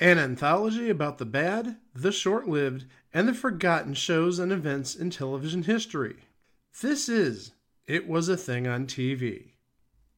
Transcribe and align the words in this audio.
an 0.00 0.16
anthology 0.18 0.90
about 0.90 1.18
the 1.18 1.26
bad, 1.26 1.76
the 1.92 2.12
short 2.12 2.46
lived, 2.48 2.84
and 3.12 3.26
the 3.26 3.34
forgotten 3.34 3.94
shows 3.94 4.38
and 4.38 4.52
events 4.52 4.94
in 4.94 5.10
television 5.10 5.64
history. 5.64 6.16
This 6.80 7.08
is 7.08 7.52
It 7.88 8.06
Was 8.06 8.28
a 8.28 8.36
Thing 8.36 8.68
on 8.68 8.86
TV. 8.86 9.54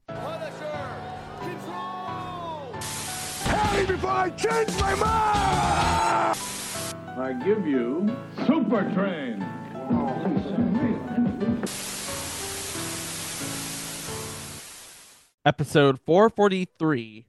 Punisher! 0.07 0.97
Control! 1.41 2.75
Tell 3.45 3.81
me 3.81 3.87
before 3.87 4.11
I 4.11 4.31
change 4.31 4.69
my 4.79 4.95
mind! 4.97 6.39
I 7.17 7.33
give 7.43 7.67
you 7.67 8.15
Super 8.47 8.83
Train. 8.93 9.47
Episode 15.47 15.99
443, 16.05 17.27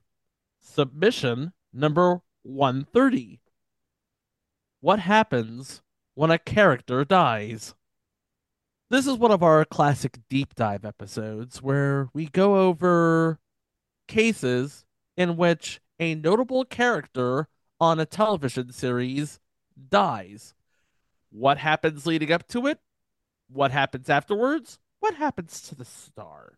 submission 0.60 1.54
number 1.72 2.22
130. 2.44 3.40
What 4.80 5.00
happens 5.00 5.82
when 6.16 6.32
a 6.32 6.40
character 6.40 7.06
dies? 7.06 7.76
This 8.90 9.08
is 9.08 9.18
one 9.18 9.32
of 9.32 9.44
our 9.44 9.64
classic 9.64 10.20
deep 10.30 10.56
dive 10.56 10.84
episodes 10.84 11.62
where 11.62 12.10
we 12.14 12.26
go 12.28 12.58
over 12.58 13.40
cases 14.08 14.86
in 15.16 15.38
which 15.38 15.80
a 16.00 16.16
notable 16.16 16.66
character 16.66 17.48
on 17.80 18.00
a 18.00 18.06
television 18.06 18.72
series 18.72 19.40
dies. 19.90 20.54
What 21.32 21.58
happens 21.58 22.06
leading 22.06 22.32
up 22.32 22.48
to 22.50 22.68
it? 22.68 22.80
What 23.50 23.72
happens 23.72 24.10
afterwards? 24.10 24.80
What 25.00 25.16
happens 25.16 25.62
to 25.62 25.76
the 25.76 25.86
star? 25.86 26.58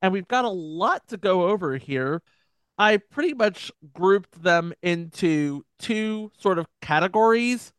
And 0.00 0.12
we've 0.12 0.28
got 0.28 0.44
a 0.44 0.50
lot 0.50 1.08
to 1.08 1.16
go 1.16 1.48
over 1.48 1.76
here. 1.76 2.22
I 2.76 2.96
pretty 2.96 3.34
much 3.34 3.70
grouped 3.92 4.42
them 4.42 4.72
into 4.82 5.64
two 5.78 6.32
sort 6.38 6.58
of 6.58 6.66
categories 6.80 7.72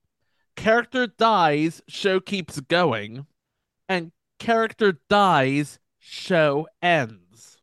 character 0.56 1.06
dies, 1.06 1.82
show 1.88 2.20
keeps 2.20 2.60
going, 2.62 3.26
and 3.90 4.12
character 4.40 5.00
dies, 5.10 5.80
show 6.00 6.68
ends. 6.82 7.58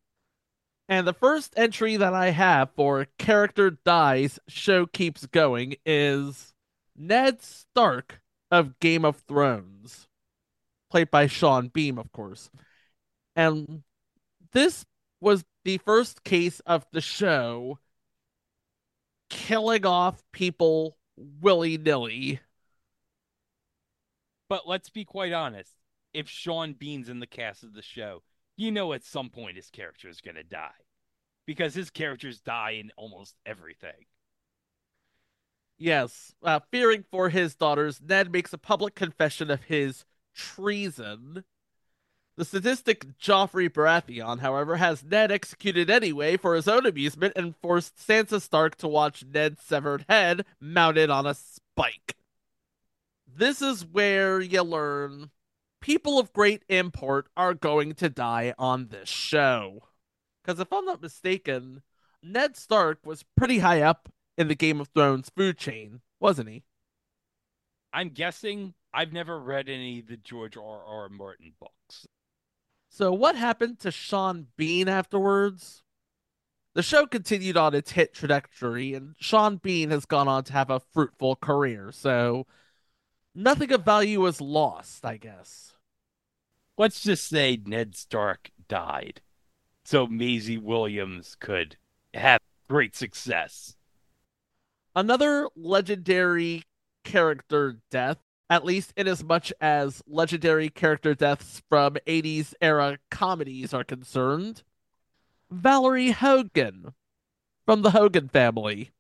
And 0.88 1.06
the 1.06 1.14
first 1.14 1.54
entry 1.56 1.96
that 1.96 2.12
I 2.12 2.30
have 2.30 2.70
for 2.74 3.06
character 3.18 3.70
dies, 3.70 4.38
show 4.46 4.84
keeps 4.84 5.26
going 5.26 5.76
is 5.86 6.52
Ned 6.94 7.42
Stark 7.42 8.20
of 8.50 8.78
Game 8.78 9.04
of 9.04 9.16
Thrones, 9.16 10.06
played 10.90 11.10
by 11.10 11.26
Sean 11.26 11.68
Bean, 11.68 11.98
of 11.98 12.12
course. 12.12 12.50
And 13.34 13.84
this 14.52 14.84
was 15.20 15.44
the 15.64 15.78
first 15.78 16.24
case 16.24 16.60
of 16.60 16.86
the 16.92 17.00
show 17.00 17.78
killing 19.30 19.86
off 19.86 20.22
people 20.32 20.96
willy 21.16 21.78
nilly. 21.78 22.40
But 24.48 24.68
let's 24.68 24.90
be 24.90 25.04
quite 25.04 25.32
honest. 25.32 25.72
If 26.12 26.28
Sean 26.28 26.74
Bean's 26.74 27.08
in 27.08 27.20
the 27.20 27.26
cast 27.26 27.62
of 27.62 27.72
the 27.72 27.82
show, 27.82 28.22
you 28.56 28.70
know 28.70 28.92
at 28.92 29.04
some 29.04 29.30
point 29.30 29.56
his 29.56 29.70
character 29.70 30.08
is 30.08 30.20
going 30.20 30.34
to 30.34 30.42
die. 30.42 30.70
Because 31.46 31.74
his 31.74 31.90
characters 31.90 32.40
die 32.40 32.72
in 32.72 32.90
almost 32.96 33.34
everything. 33.46 34.06
Yes, 35.78 36.34
uh, 36.44 36.60
fearing 36.70 37.04
for 37.10 37.28
his 37.30 37.56
daughters, 37.56 38.00
Ned 38.00 38.30
makes 38.30 38.52
a 38.52 38.58
public 38.58 38.94
confession 38.94 39.50
of 39.50 39.64
his 39.64 40.04
treason. 40.34 41.44
The 42.36 42.44
sadistic 42.46 43.18
Joffrey 43.18 43.68
Baratheon, 43.68 44.40
however, 44.40 44.76
has 44.76 45.04
Ned 45.04 45.30
executed 45.30 45.90
anyway 45.90 46.38
for 46.38 46.54
his 46.54 46.66
own 46.66 46.86
amusement 46.86 47.34
and 47.36 47.54
forced 47.56 47.96
Sansa 47.96 48.40
Stark 48.40 48.76
to 48.76 48.88
watch 48.88 49.24
Ned's 49.24 49.62
severed 49.62 50.06
head 50.08 50.46
mounted 50.58 51.10
on 51.10 51.26
a 51.26 51.34
spike. 51.34 52.16
This 53.26 53.60
is 53.60 53.84
where 53.84 54.40
you 54.40 54.62
learn 54.62 55.30
people 55.82 56.18
of 56.18 56.32
great 56.32 56.62
import 56.68 57.28
are 57.36 57.54
going 57.54 57.94
to 57.96 58.08
die 58.08 58.54
on 58.58 58.88
this 58.88 59.10
show. 59.10 59.88
Because 60.42 60.58
if 60.58 60.72
I'm 60.72 60.86
not 60.86 61.02
mistaken, 61.02 61.82
Ned 62.22 62.56
Stark 62.56 63.04
was 63.04 63.24
pretty 63.36 63.58
high 63.58 63.82
up 63.82 64.08
in 64.38 64.48
the 64.48 64.54
Game 64.54 64.80
of 64.80 64.88
Thrones 64.88 65.30
food 65.36 65.58
chain, 65.58 66.00
wasn't 66.18 66.48
he? 66.48 66.62
I'm 67.92 68.08
guessing 68.08 68.72
I've 68.94 69.12
never 69.12 69.38
read 69.38 69.68
any 69.68 70.00
of 70.00 70.06
the 70.06 70.16
George 70.16 70.56
R. 70.56 70.82
R. 70.84 71.08
Martin 71.10 71.52
books. 71.60 72.06
So, 72.94 73.10
what 73.10 73.36
happened 73.36 73.78
to 73.80 73.90
Sean 73.90 74.48
Bean 74.58 74.86
afterwards? 74.86 75.82
The 76.74 76.82
show 76.82 77.06
continued 77.06 77.56
on 77.56 77.74
its 77.74 77.92
hit 77.92 78.12
trajectory, 78.12 78.92
and 78.92 79.14
Sean 79.18 79.56
Bean 79.56 79.88
has 79.88 80.04
gone 80.04 80.28
on 80.28 80.44
to 80.44 80.52
have 80.52 80.68
a 80.68 80.82
fruitful 80.92 81.36
career, 81.36 81.90
so 81.90 82.46
nothing 83.34 83.72
of 83.72 83.82
value 83.82 84.20
was 84.20 84.42
lost, 84.42 85.06
I 85.06 85.16
guess. 85.16 85.72
Let's 86.76 87.02
just 87.02 87.26
say 87.28 87.58
Ned 87.64 87.94
Stark 87.94 88.50
died 88.68 89.22
so 89.84 90.06
Maisie 90.06 90.58
Williams 90.58 91.34
could 91.40 91.76
have 92.12 92.40
great 92.68 92.94
success. 92.94 93.74
Another 94.94 95.48
legendary 95.56 96.64
character 97.04 97.78
death, 97.90 98.18
at 98.52 98.66
least 98.66 98.92
in 98.98 99.08
as 99.08 99.24
much 99.24 99.50
as 99.62 100.02
legendary 100.06 100.68
character 100.68 101.14
deaths 101.14 101.62
from 101.70 101.94
80s 102.06 102.52
era 102.60 102.98
comedies 103.10 103.72
are 103.72 103.82
concerned. 103.82 104.62
Valerie 105.50 106.10
Hogan 106.10 106.92
from 107.64 107.80
the 107.80 107.92
Hogan 107.92 108.28
family. 108.28 108.90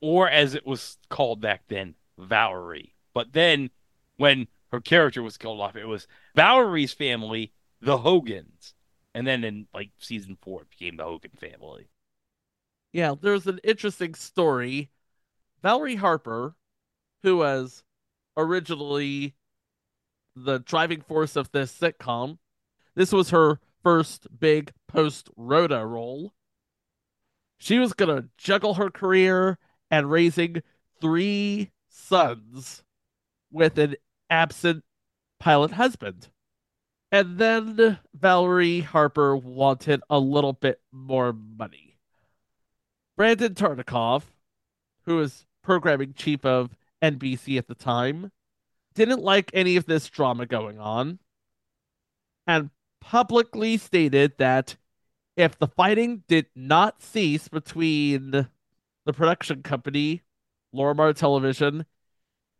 Or 0.00 0.26
as 0.26 0.54
it 0.54 0.66
was 0.66 0.96
called 1.10 1.42
back 1.42 1.64
then, 1.68 1.96
Valerie. 2.16 2.94
But 3.12 3.34
then 3.34 3.68
when 4.16 4.48
her 4.72 4.80
character 4.80 5.22
was 5.22 5.36
killed 5.36 5.60
off, 5.60 5.76
it 5.76 5.84
was 5.84 6.06
Valerie's 6.34 6.94
family, 6.94 7.52
the 7.82 7.98
Hogans. 7.98 8.72
And 9.14 9.26
then 9.26 9.44
in 9.44 9.66
like 9.74 9.90
season 9.98 10.38
four, 10.40 10.62
it 10.62 10.70
became 10.70 10.96
the 10.96 11.04
Hogan 11.04 11.32
family. 11.38 11.90
Yeah, 12.90 13.16
there's 13.20 13.46
an 13.46 13.60
interesting 13.62 14.14
story. 14.14 14.88
Valerie 15.62 15.96
Harper, 15.96 16.54
who 17.22 17.36
was 17.36 17.82
originally 18.38 19.34
the 20.34 20.60
driving 20.60 21.02
force 21.02 21.36
of 21.36 21.50
this 21.52 21.76
sitcom, 21.76 22.38
this 22.94 23.12
was 23.12 23.30
her 23.30 23.60
first 23.82 24.28
big 24.38 24.72
post 24.86 25.28
Rhoda 25.36 25.84
role. 25.84 26.32
She 27.58 27.78
was 27.78 27.92
going 27.92 28.16
to 28.16 28.28
juggle 28.38 28.74
her 28.74 28.90
career 28.90 29.58
and 29.90 30.10
raising 30.10 30.62
three 31.00 31.72
sons 31.88 32.84
with 33.50 33.78
an 33.78 33.96
absent 34.30 34.84
pilot 35.40 35.72
husband. 35.72 36.28
And 37.10 37.38
then 37.38 37.98
Valerie 38.14 38.80
Harper 38.80 39.36
wanted 39.36 40.02
a 40.08 40.18
little 40.18 40.52
bit 40.52 40.80
more 40.92 41.32
money. 41.32 41.96
Brandon 43.16 43.54
Tartikoff, 43.54 44.24
who 45.06 45.16
was 45.16 45.46
programming 45.62 46.12
chief 46.12 46.44
of 46.44 46.76
NBC 47.02 47.58
at 47.58 47.68
the 47.68 47.74
time, 47.74 48.32
didn't 48.94 49.22
like 49.22 49.50
any 49.54 49.76
of 49.76 49.86
this 49.86 50.08
drama 50.08 50.46
going 50.46 50.78
on 50.78 51.18
and 52.46 52.70
publicly 53.00 53.76
stated 53.76 54.32
that 54.38 54.76
if 55.36 55.56
the 55.58 55.68
fighting 55.68 56.24
did 56.26 56.46
not 56.56 57.00
cease 57.00 57.46
between 57.46 58.30
the 58.32 59.12
production 59.12 59.62
company, 59.62 60.22
Lorimar 60.74 61.14
Television, 61.14 61.86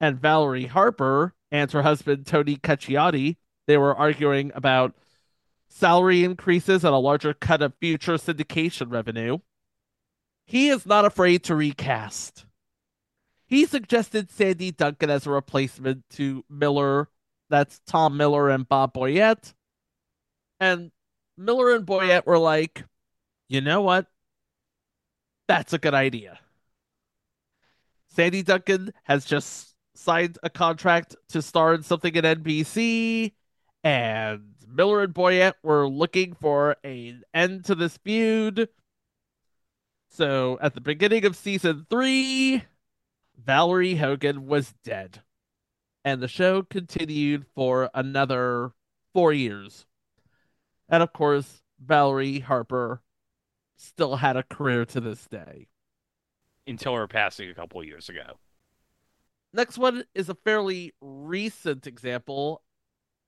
and 0.00 0.21
Valerie 0.21 0.66
Harper 0.66 1.34
and 1.50 1.72
her 1.72 1.82
husband 1.82 2.27
Tony 2.27 2.56
Cacciotti, 2.56 3.37
they 3.66 3.77
were 3.77 3.97
arguing 3.97 4.53
about 4.54 4.94
salary 5.69 6.22
increases 6.22 6.84
and 6.84 6.94
a 6.94 6.98
larger 6.98 7.34
cut 7.34 7.62
of 7.62 7.75
future 7.81 8.15
syndication 8.15 8.93
revenue. 8.93 9.38
He 10.47 10.69
is 10.69 10.87
not 10.87 11.04
afraid 11.04 11.44
to 11.44 11.54
recast. 11.54 12.47
He 13.48 13.65
suggested 13.65 14.30
Sandy 14.30 14.71
Duncan 14.71 15.09
as 15.10 15.27
a 15.27 15.30
replacement 15.30 16.09
to 16.10 16.45
Miller. 16.50 17.09
That's 17.48 17.80
Tom 17.86 18.16
Miller 18.16 18.50
and 18.50 18.68
Bob 18.68 18.92
Boyett. 18.92 19.54
And 20.60 20.92
Miller 21.39 21.74
and 21.74 21.86
Boyett 21.86 22.27
were 22.27 22.39
like, 22.39 22.84
you 23.48 23.62
know 23.62 23.80
what? 23.80 24.06
That's 25.48 25.72
a 25.72 25.78
good 25.78 25.95
idea. 25.95 26.39
Sandy 28.09 28.42
Duncan 28.42 28.92
has 29.04 29.24
just 29.24 29.74
signed 29.94 30.39
a 30.42 30.51
contract 30.51 31.16
to 31.30 31.41
star 31.41 31.72
in 31.72 31.83
something 31.83 32.16
at 32.16 32.24
NBC, 32.24 33.33
and 33.83 34.54
Miller 34.66 35.03
and 35.03 35.15
Boyett 35.15 35.54
were 35.62 35.89
looking 35.89 36.34
for 36.34 36.77
an 36.84 37.22
end 37.33 37.65
to 37.65 37.74
this 37.74 37.97
feud. 37.97 38.68
So 40.10 40.59
at 40.60 40.74
the 40.74 40.80
beginning 40.80 41.24
of 41.24 41.36
season 41.36 41.86
three, 41.89 42.65
Valerie 43.43 43.95
Hogan 43.97 44.47
was 44.47 44.75
dead. 44.85 45.23
And 46.05 46.21
the 46.21 46.29
show 46.29 46.63
continued 46.63 47.47
for 47.55 47.91
another 47.95 48.73
four 49.13 49.33
years. 49.33 49.87
And 50.89 51.03
of 51.03 51.13
course, 51.13 51.63
Valerie 51.79 52.41
Harper 52.41 53.03
still 53.77 54.17
had 54.17 54.37
a 54.37 54.43
career 54.43 54.85
to 54.87 55.01
this 55.01 55.27
day. 55.27 55.69
until 56.67 56.95
her 56.95 57.09
passing 57.09 57.49
a 57.49 57.55
couple 57.55 57.83
years 57.83 58.09
ago. 58.11 58.39
Next 59.55 59.79
one 59.79 60.05
is 60.15 60.29
a 60.29 60.35
fairly 60.35 60.93
recent 61.01 61.87
example. 61.87 62.63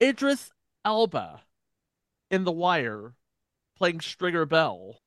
Idris 0.02 0.50
Elba 0.84 1.40
in 2.30 2.44
The 2.44 2.52
Wire 2.52 3.14
playing 3.76 4.00
Stringer 4.00 4.44
Bell 4.44 5.00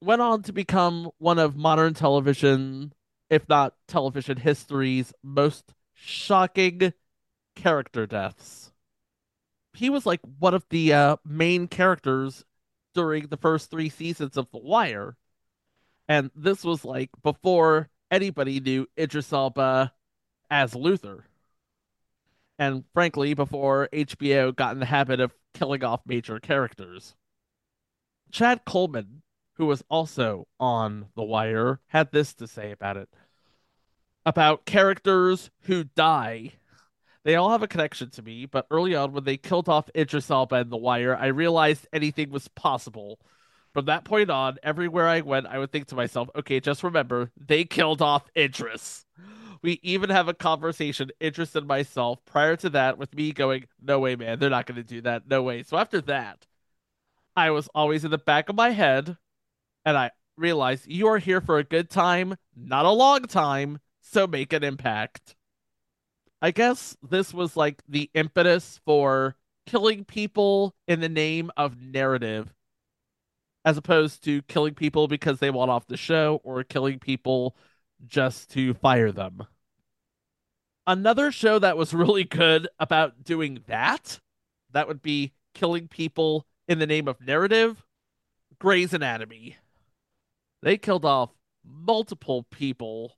went 0.00 0.20
on 0.22 0.42
to 0.42 0.52
become 0.52 1.10
one 1.18 1.38
of 1.38 1.54
modern 1.54 1.94
television, 1.94 2.92
if 3.30 3.48
not 3.48 3.74
television 3.86 4.36
history's 4.36 5.14
most 5.22 5.72
shocking 5.94 6.92
character 7.54 8.06
deaths. 8.06 8.72
He 9.72 9.88
was 9.88 10.04
like 10.04 10.20
one 10.38 10.52
of 10.52 10.66
the 10.68 10.92
uh, 10.92 11.16
main 11.24 11.68
characters 11.68 12.44
during 12.94 13.28
the 13.28 13.36
first 13.36 13.70
three 13.70 13.88
seasons 13.88 14.36
of 14.36 14.50
The 14.50 14.58
Wire. 14.58 15.16
And 16.08 16.30
this 16.34 16.64
was 16.64 16.84
like 16.84 17.10
before 17.22 17.88
anybody 18.10 18.58
knew 18.58 18.88
Idris 18.98 19.32
Elba 19.32 19.92
as 20.50 20.74
Luther. 20.74 21.24
And 22.58 22.84
frankly, 22.92 23.34
before 23.34 23.88
HBO 23.92 24.54
got 24.54 24.72
in 24.72 24.80
the 24.80 24.86
habit 24.86 25.20
of 25.20 25.32
killing 25.54 25.84
off 25.84 26.00
major 26.04 26.40
characters. 26.40 27.14
Chad 28.32 28.64
Coleman, 28.64 29.22
who 29.54 29.66
was 29.66 29.84
also 29.88 30.46
on 30.58 31.06
The 31.14 31.22
Wire, 31.22 31.80
had 31.86 32.10
this 32.10 32.34
to 32.34 32.46
say 32.46 32.72
about 32.72 32.96
it 32.96 33.08
about 34.30 34.64
characters 34.64 35.50
who 35.62 35.82
die. 35.82 36.52
They 37.24 37.34
all 37.34 37.50
have 37.50 37.64
a 37.64 37.68
connection 37.68 38.10
to 38.10 38.22
me, 38.22 38.46
but 38.46 38.64
early 38.70 38.94
on, 38.94 39.12
when 39.12 39.24
they 39.24 39.36
killed 39.36 39.68
off 39.68 39.90
Idris 39.92 40.30
Elba 40.30 40.54
in 40.54 40.70
The 40.70 40.76
Wire, 40.76 41.16
I 41.16 41.26
realized 41.26 41.88
anything 41.92 42.30
was 42.30 42.46
possible. 42.46 43.18
From 43.74 43.86
that 43.86 44.04
point 44.04 44.30
on, 44.30 44.58
everywhere 44.62 45.08
I 45.08 45.22
went, 45.22 45.48
I 45.48 45.58
would 45.58 45.72
think 45.72 45.88
to 45.88 45.96
myself, 45.96 46.30
okay, 46.36 46.60
just 46.60 46.84
remember, 46.84 47.32
they 47.36 47.64
killed 47.64 48.00
off 48.00 48.30
Idris. 48.36 49.04
We 49.62 49.80
even 49.82 50.10
have 50.10 50.28
a 50.28 50.32
conversation, 50.34 51.10
Idris 51.20 51.56
and 51.56 51.66
myself, 51.66 52.24
prior 52.24 52.54
to 52.54 52.70
that, 52.70 52.98
with 52.98 53.12
me 53.12 53.32
going, 53.32 53.64
no 53.82 53.98
way, 53.98 54.14
man, 54.14 54.38
they're 54.38 54.48
not 54.48 54.66
going 54.66 54.80
to 54.80 54.84
do 54.84 55.00
that. 55.00 55.26
No 55.28 55.42
way. 55.42 55.64
So 55.64 55.76
after 55.76 56.00
that, 56.02 56.46
I 57.34 57.50
was 57.50 57.68
always 57.74 58.04
in 58.04 58.12
the 58.12 58.18
back 58.18 58.48
of 58.48 58.54
my 58.54 58.70
head, 58.70 59.16
and 59.84 59.96
I 59.98 60.12
realized 60.36 60.86
you 60.86 61.08
are 61.08 61.18
here 61.18 61.40
for 61.40 61.58
a 61.58 61.64
good 61.64 61.90
time, 61.90 62.36
not 62.56 62.86
a 62.86 62.90
long 62.90 63.22
time, 63.22 63.80
so 64.10 64.26
make 64.26 64.52
an 64.52 64.64
impact. 64.64 65.36
I 66.42 66.50
guess 66.50 66.96
this 67.02 67.32
was 67.32 67.56
like 67.56 67.82
the 67.88 68.10
impetus 68.14 68.80
for 68.84 69.36
killing 69.66 70.04
people 70.04 70.74
in 70.88 71.00
the 71.00 71.08
name 71.08 71.50
of 71.56 71.80
narrative, 71.80 72.52
as 73.64 73.76
opposed 73.76 74.24
to 74.24 74.42
killing 74.42 74.74
people 74.74 75.06
because 75.06 75.38
they 75.38 75.50
want 75.50 75.70
off 75.70 75.86
the 75.86 75.96
show 75.96 76.40
or 76.42 76.64
killing 76.64 76.98
people 76.98 77.56
just 78.06 78.50
to 78.50 78.74
fire 78.74 79.12
them. 79.12 79.46
Another 80.86 81.30
show 81.30 81.58
that 81.58 81.76
was 81.76 81.94
really 81.94 82.24
good 82.24 82.66
about 82.78 83.22
doing 83.22 83.60
that, 83.68 84.18
that 84.72 84.88
would 84.88 85.02
be 85.02 85.32
killing 85.54 85.86
people 85.88 86.46
in 86.66 86.78
the 86.78 86.86
name 86.86 87.06
of 87.06 87.20
narrative, 87.20 87.84
Grey's 88.58 88.92
Anatomy. 88.94 89.56
They 90.62 90.78
killed 90.78 91.04
off 91.04 91.30
multiple 91.64 92.44
people. 92.50 93.16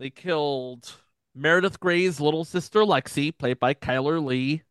They 0.00 0.08
killed 0.08 0.94
Meredith 1.34 1.78
Grey's 1.78 2.20
little 2.20 2.46
sister 2.46 2.80
Lexi, 2.80 3.36
played 3.36 3.60
by 3.60 3.74
Chyler 3.74 4.24
Leigh. 4.24 4.62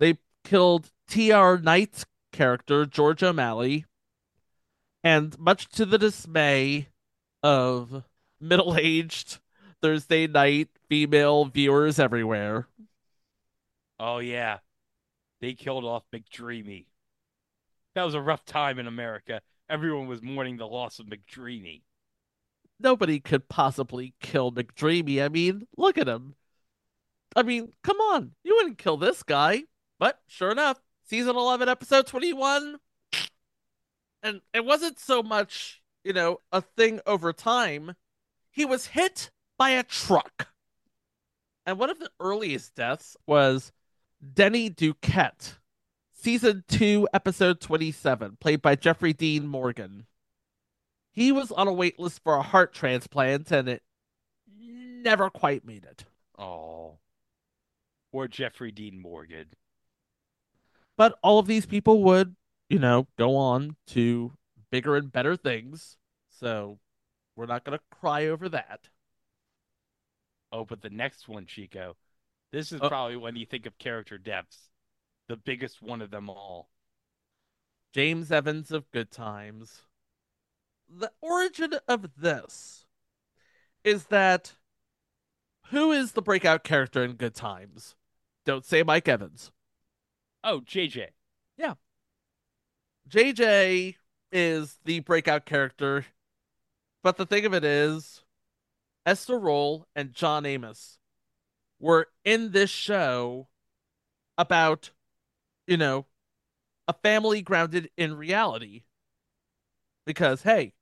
They 0.00 0.18
killed 0.42 0.90
T.R. 1.06 1.56
Knight's 1.56 2.04
character, 2.32 2.84
George 2.86 3.22
O'Malley. 3.22 3.86
And 5.04 5.38
much 5.38 5.68
to 5.68 5.86
the 5.86 5.96
dismay 5.96 6.88
of 7.40 8.02
middle 8.40 8.76
aged 8.76 9.38
Thursday 9.80 10.26
night 10.26 10.70
female 10.88 11.44
viewers 11.44 12.00
everywhere, 12.00 12.66
Oh 14.00 14.18
yeah, 14.18 14.58
they 15.40 15.54
killed 15.54 15.84
off 15.84 16.02
McDreamy. 16.12 16.86
That 17.94 18.02
was 18.02 18.14
a 18.14 18.20
rough 18.20 18.44
time 18.44 18.80
in 18.80 18.88
America. 18.88 19.40
Everyone 19.70 20.08
was 20.08 20.20
mourning 20.20 20.56
the 20.56 20.66
loss 20.66 20.98
of 20.98 21.06
McDreamy. 21.06 21.82
Nobody 22.80 23.20
could 23.20 23.48
possibly 23.48 24.14
kill 24.20 24.52
McDreamy. 24.52 25.24
I 25.24 25.28
mean, 25.28 25.66
look 25.76 25.98
at 25.98 26.08
him. 26.08 26.34
I 27.34 27.42
mean, 27.42 27.72
come 27.82 27.98
on. 27.98 28.32
You 28.44 28.56
wouldn't 28.56 28.78
kill 28.78 28.96
this 28.96 29.22
guy. 29.22 29.64
But 29.98 30.20
sure 30.26 30.50
enough, 30.50 30.80
season 31.04 31.36
11, 31.36 31.68
episode 31.68 32.06
21. 32.06 32.76
And 34.22 34.40
it 34.52 34.64
wasn't 34.64 34.98
so 34.98 35.22
much, 35.22 35.82
you 36.04 36.12
know, 36.12 36.40
a 36.52 36.60
thing 36.60 37.00
over 37.06 37.32
time. 37.32 37.94
He 38.50 38.64
was 38.64 38.86
hit 38.86 39.30
by 39.58 39.70
a 39.70 39.82
truck. 39.82 40.48
And 41.64 41.78
one 41.78 41.90
of 41.90 41.98
the 41.98 42.10
earliest 42.20 42.74
deaths 42.74 43.16
was 43.26 43.72
Denny 44.34 44.70
Duquette, 44.70 45.58
season 46.12 46.64
2, 46.68 47.08
episode 47.12 47.60
27, 47.60 48.38
played 48.40 48.62
by 48.62 48.76
Jeffrey 48.76 49.12
Dean 49.12 49.46
Morgan 49.46 50.06
he 51.16 51.32
was 51.32 51.50
on 51.50 51.66
a 51.66 51.72
wait 51.72 51.98
list 51.98 52.22
for 52.22 52.36
a 52.36 52.42
heart 52.42 52.74
transplant 52.74 53.50
and 53.50 53.68
it 53.68 53.82
never 54.46 55.30
quite 55.30 55.64
made 55.64 55.84
it. 55.84 56.04
Oh. 56.38 56.98
Or 58.12 58.28
Jeffrey 58.28 58.70
Dean 58.70 59.00
Morgan. 59.00 59.46
But 60.96 61.18
all 61.22 61.38
of 61.38 61.46
these 61.46 61.66
people 61.66 62.02
would, 62.04 62.36
you 62.68 62.78
know, 62.78 63.08
go 63.18 63.34
on 63.34 63.76
to 63.88 64.32
bigger 64.70 64.94
and 64.96 65.10
better 65.10 65.36
things. 65.36 65.96
So 66.28 66.78
we're 67.34 67.46
not 67.46 67.64
going 67.64 67.78
to 67.78 67.84
cry 67.98 68.26
over 68.26 68.48
that. 68.50 68.88
Oh, 70.52 70.64
but 70.66 70.82
the 70.82 70.90
next 70.90 71.28
one, 71.28 71.46
Chico. 71.46 71.96
This 72.52 72.72
is 72.72 72.80
Oh. 72.82 72.88
probably 72.88 73.16
when 73.16 73.36
you 73.36 73.46
think 73.46 73.64
of 73.66 73.78
character 73.78 74.18
depths, 74.18 74.70
the 75.28 75.36
biggest 75.36 75.80
one 75.80 76.02
of 76.02 76.10
them 76.10 76.28
all. 76.28 76.68
James 77.94 78.30
Evans 78.30 78.70
of 78.70 78.90
Good 78.90 79.10
Times. 79.10 79.82
The 80.88 81.10
origin 81.20 81.74
of 81.88 82.08
this 82.16 82.86
is 83.84 84.04
that 84.04 84.54
who 85.70 85.92
is 85.92 86.12
the 86.12 86.22
breakout 86.22 86.64
character 86.64 87.02
in 87.02 87.14
Good 87.14 87.34
Times? 87.34 87.96
Don't 88.44 88.64
say 88.64 88.82
Mike 88.82 89.08
Evans. 89.08 89.50
Oh, 90.44 90.60
JJ. 90.60 91.08
Yeah. 91.56 91.74
JJ 93.08 93.96
is 94.30 94.78
the 94.84 95.00
breakout 95.00 95.44
character, 95.44 96.06
but 97.02 97.16
the 97.16 97.26
thing 97.26 97.46
of 97.46 97.54
it 97.54 97.64
is, 97.64 98.24
Esther 99.04 99.38
Rolle 99.38 99.86
and 99.94 100.12
John 100.12 100.46
Amos 100.46 100.98
were 101.78 102.08
in 102.24 102.52
this 102.52 102.70
show 102.70 103.48
about, 104.38 104.90
you 105.66 105.76
know, 105.76 106.06
a 106.88 106.92
family 106.92 107.42
grounded 107.42 107.90
in 107.96 108.14
reality. 108.14 108.82
Because, 110.04 110.42
hey, 110.42 110.72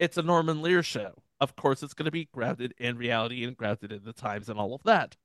it's 0.00 0.16
a 0.16 0.22
Norman 0.22 0.62
Lear 0.62 0.82
show. 0.82 1.22
Of 1.40 1.54
course, 1.54 1.82
it's 1.82 1.94
going 1.94 2.06
to 2.06 2.10
be 2.10 2.28
grounded 2.32 2.74
in 2.78 2.96
reality 2.96 3.44
and 3.44 3.56
grounded 3.56 3.92
in 3.92 4.02
the 4.02 4.12
times 4.12 4.48
and 4.48 4.58
all 4.58 4.74
of 4.74 4.82
that. 4.82 5.16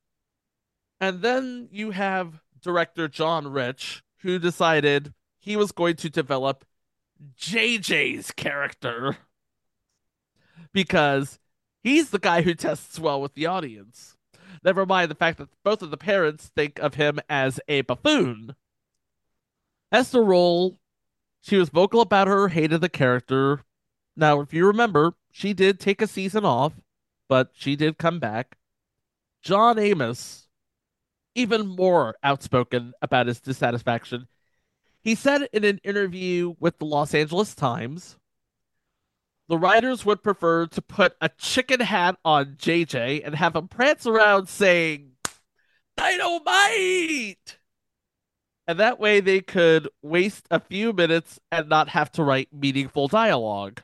And 1.00 1.22
then 1.22 1.70
you 1.72 1.92
have 1.92 2.42
director 2.62 3.08
John 3.08 3.48
Rich, 3.48 4.04
who 4.20 4.38
decided 4.38 5.14
he 5.40 5.56
was 5.56 5.72
going 5.72 5.96
to 5.98 6.10
develop 6.10 6.66
JJ's 7.40 8.32
character 8.32 9.18
because 10.74 11.40
he's 11.82 12.10
the 12.10 12.20
guy 12.20 12.42
who 12.42 12.54
tests 12.54 13.00
well 13.00 13.22
with 13.22 13.34
the 13.34 13.46
audience. 13.46 14.18
Never 14.64 14.86
mind 14.86 15.12
the 15.12 15.16
fact 15.16 15.38
that 15.38 15.50
both 15.64 15.82
of 15.82 15.92
the 15.92 15.98
parents 15.98 16.52
think 16.56 16.80
of 16.80 16.96
him 16.96 17.20
as 17.30 17.60
a 17.68 17.82
buffoon. 17.82 18.56
Esther 19.92 20.24
Rolle, 20.24 20.80
she 21.42 21.56
was 21.56 21.70
vocal 21.70 22.02
about 22.02 22.28
her 22.28 22.50
hate 22.50 22.74
of 22.74 22.82
the 22.82 22.90
character. 22.90 23.62
Now, 24.16 24.42
if 24.42 24.54
you 24.54 24.68
remember, 24.68 25.14
she 25.32 25.54
did 25.54 25.80
take 25.80 26.02
a 26.02 26.08
season 26.08 26.46
off, 26.46 26.74
but 27.28 27.52
she 27.54 27.76
did 27.76 27.98
come 27.98 28.20
back. 28.20 28.58
John 29.42 29.78
Amos, 29.78 30.48
even 31.36 31.68
more 31.68 32.16
outspoken 32.24 32.94
about 33.02 33.28
his 33.28 33.40
dissatisfaction. 33.40 34.28
He 35.02 35.16
said 35.16 35.48
in 35.54 35.64
an 35.64 35.80
interview 35.84 36.56
with 36.60 36.80
the 36.80 36.86
Los 36.86 37.14
Angeles 37.14 37.54
Times 37.54 38.18
the 39.48 39.58
writers 39.58 40.06
would 40.06 40.24
prefer 40.24 40.66
to 40.68 40.82
put 40.82 41.16
a 41.22 41.30
chicken 41.30 41.80
hat 41.80 42.18
on 42.26 42.56
JJ 42.56 43.22
and 43.24 43.36
have 43.36 43.56
him 43.56 43.68
prance 43.68 44.08
around 44.08 44.50
saying, 44.50 45.12
Dynamite! 45.96 47.60
And 48.68 48.80
that 48.80 49.00
way 49.00 49.20
they 49.20 49.42
could 49.42 49.88
waste 50.02 50.48
a 50.50 50.60
few 50.60 50.92
minutes 50.94 51.40
and 51.52 51.70
not 51.70 51.90
have 51.90 52.12
to 52.14 52.24
write 52.24 52.50
meaningful 52.52 53.08
dialogue. 53.08 53.82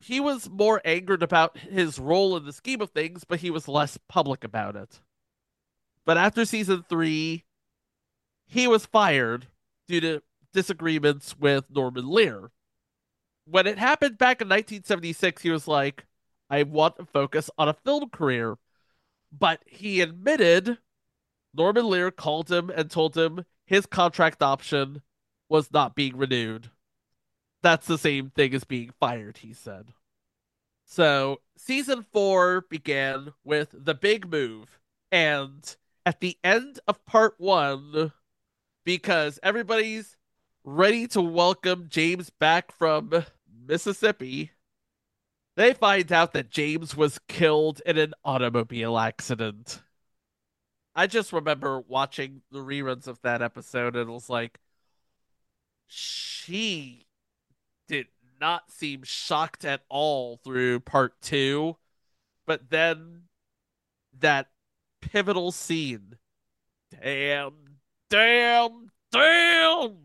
He 0.00 0.20
was 0.20 0.48
more 0.48 0.80
angered 0.84 1.22
about 1.22 1.58
his 1.58 1.98
role 1.98 2.36
in 2.36 2.44
the 2.44 2.52
scheme 2.52 2.80
of 2.80 2.90
things, 2.90 3.24
but 3.24 3.40
he 3.40 3.50
was 3.50 3.68
less 3.68 3.98
public 4.08 4.44
about 4.44 4.76
it. 4.76 5.00
But 6.04 6.16
after 6.16 6.44
season 6.44 6.84
three, 6.88 7.44
he 8.46 8.66
was 8.66 8.86
fired 8.86 9.48
due 9.86 10.00
to 10.00 10.22
disagreements 10.52 11.36
with 11.38 11.70
Norman 11.70 12.08
Lear. 12.08 12.50
when 13.44 13.66
it 13.66 13.78
happened 13.78 14.18
back 14.18 14.42
in 14.42 14.48
1976, 14.48 15.42
he 15.42 15.50
was 15.50 15.66
like, 15.66 16.06
I 16.50 16.62
want 16.62 16.96
to 16.96 17.04
focus 17.06 17.50
on 17.58 17.68
a 17.68 17.74
film 17.74 18.10
career. 18.10 18.58
But 19.32 19.62
he 19.66 20.00
admitted 20.00 20.78
Norman 21.54 21.88
Lear 21.88 22.10
called 22.10 22.50
him 22.50 22.70
and 22.70 22.90
told 22.90 23.16
him 23.16 23.44
his 23.64 23.86
contract 23.86 24.42
option 24.42 25.02
was 25.48 25.72
not 25.72 25.94
being 25.94 26.16
renewed. 26.16 26.70
That's 27.62 27.86
the 27.86 27.98
same 27.98 28.30
thing 28.30 28.54
as 28.54 28.64
being 28.64 28.90
fired, 29.00 29.38
he 29.38 29.52
said. 29.52 29.92
So, 30.84 31.40
season 31.56 32.06
four 32.12 32.62
began 32.62 33.32
with 33.44 33.68
the 33.72 33.94
big 33.94 34.30
move. 34.30 34.80
And 35.10 35.76
at 36.06 36.20
the 36.20 36.38
end 36.44 36.80
of 36.86 37.04
part 37.04 37.34
one, 37.38 38.12
because 38.84 39.38
everybody's 39.42 40.16
ready 40.64 41.06
to 41.08 41.20
welcome 41.20 41.88
James 41.90 42.30
back 42.30 42.72
from 42.72 43.24
Mississippi, 43.66 44.52
they 45.56 45.74
find 45.74 46.10
out 46.12 46.32
that 46.34 46.50
James 46.50 46.96
was 46.96 47.18
killed 47.26 47.82
in 47.84 47.98
an 47.98 48.14
automobile 48.24 48.96
accident. 48.96 49.82
I 50.94 51.06
just 51.06 51.32
remember 51.32 51.80
watching 51.80 52.42
the 52.50 52.60
reruns 52.60 53.06
of 53.08 53.20
that 53.22 53.42
episode 53.42 53.96
and 53.96 54.08
it 54.08 54.12
was 54.12 54.30
like, 54.30 54.58
she 55.86 57.07
not 58.40 58.70
seem 58.70 59.02
shocked 59.04 59.64
at 59.64 59.82
all 59.88 60.38
through 60.44 60.80
part 60.80 61.20
two. 61.20 61.76
But 62.46 62.70
then 62.70 63.24
that 64.18 64.48
pivotal 65.00 65.52
scene. 65.52 66.16
Damn, 66.90 67.52
damn, 68.08 68.90
damn. 69.12 69.96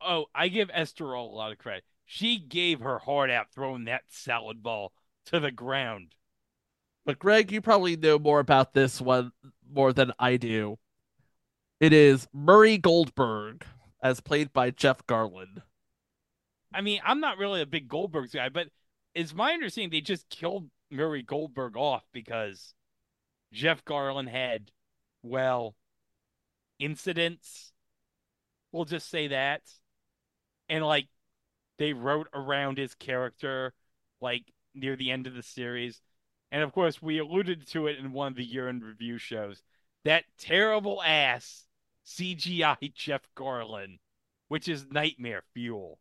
Oh, 0.00 0.26
I 0.34 0.48
give 0.48 0.70
Esther 0.72 1.12
a 1.12 1.22
lot 1.22 1.52
of 1.52 1.58
credit. 1.58 1.84
She 2.04 2.38
gave 2.38 2.80
her 2.80 2.98
heart 2.98 3.30
out 3.30 3.46
throwing 3.54 3.84
that 3.84 4.02
salad 4.08 4.62
ball 4.62 4.92
to 5.26 5.40
the 5.40 5.50
ground. 5.50 6.14
But 7.04 7.18
Greg, 7.18 7.50
you 7.50 7.60
probably 7.60 7.96
know 7.96 8.18
more 8.18 8.40
about 8.40 8.74
this 8.74 9.00
one 9.00 9.32
more 9.72 9.92
than 9.92 10.12
I 10.18 10.36
do. 10.36 10.78
It 11.80 11.92
is 11.92 12.28
Murray 12.32 12.78
Goldberg, 12.78 13.64
as 14.02 14.20
played 14.20 14.52
by 14.52 14.70
Jeff 14.70 15.06
Garlin. 15.06 15.62
I 16.74 16.80
mean, 16.80 17.00
I'm 17.04 17.20
not 17.20 17.38
really 17.38 17.60
a 17.60 17.66
big 17.66 17.88
Goldberg 17.88 18.30
guy, 18.32 18.48
but 18.48 18.68
it's 19.14 19.34
my 19.34 19.52
understanding 19.52 19.90
they 19.90 20.00
just 20.00 20.28
killed 20.28 20.70
Murray 20.90 21.22
Goldberg 21.22 21.76
off 21.76 22.04
because 22.12 22.74
Jeff 23.52 23.84
Garlin 23.84 24.28
had, 24.28 24.70
well, 25.22 25.74
incidents. 26.78 27.72
We'll 28.72 28.84
just 28.84 29.10
say 29.10 29.28
that. 29.28 29.62
And 30.68 30.84
like 30.84 31.08
they 31.78 31.92
wrote 31.92 32.28
around 32.32 32.78
his 32.78 32.94
character 32.94 33.74
like 34.20 34.44
near 34.74 34.96
the 34.96 35.10
end 35.10 35.26
of 35.26 35.34
the 35.34 35.42
series. 35.42 36.00
And 36.50 36.62
of 36.62 36.72
course, 36.72 37.00
we 37.02 37.18
alluded 37.18 37.66
to 37.68 37.86
it 37.86 37.98
in 37.98 38.12
one 38.12 38.28
of 38.28 38.36
the 38.36 38.44
year 38.44 38.68
in 38.68 38.80
review 38.80 39.18
shows. 39.18 39.62
That 40.04 40.24
terrible 40.38 41.02
ass 41.02 41.66
CGI 42.06 42.92
Jeff 42.94 43.22
Garlin, 43.36 43.98
which 44.48 44.68
is 44.68 44.86
nightmare 44.90 45.42
fuel. 45.54 45.98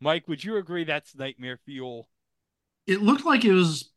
Mike, 0.00 0.28
would 0.28 0.44
you 0.44 0.56
agree 0.56 0.84
that's 0.84 1.14
nightmare 1.14 1.58
fuel? 1.64 2.08
It 2.86 3.02
looked 3.02 3.24
like 3.24 3.44
it 3.44 3.52
was 3.52 3.90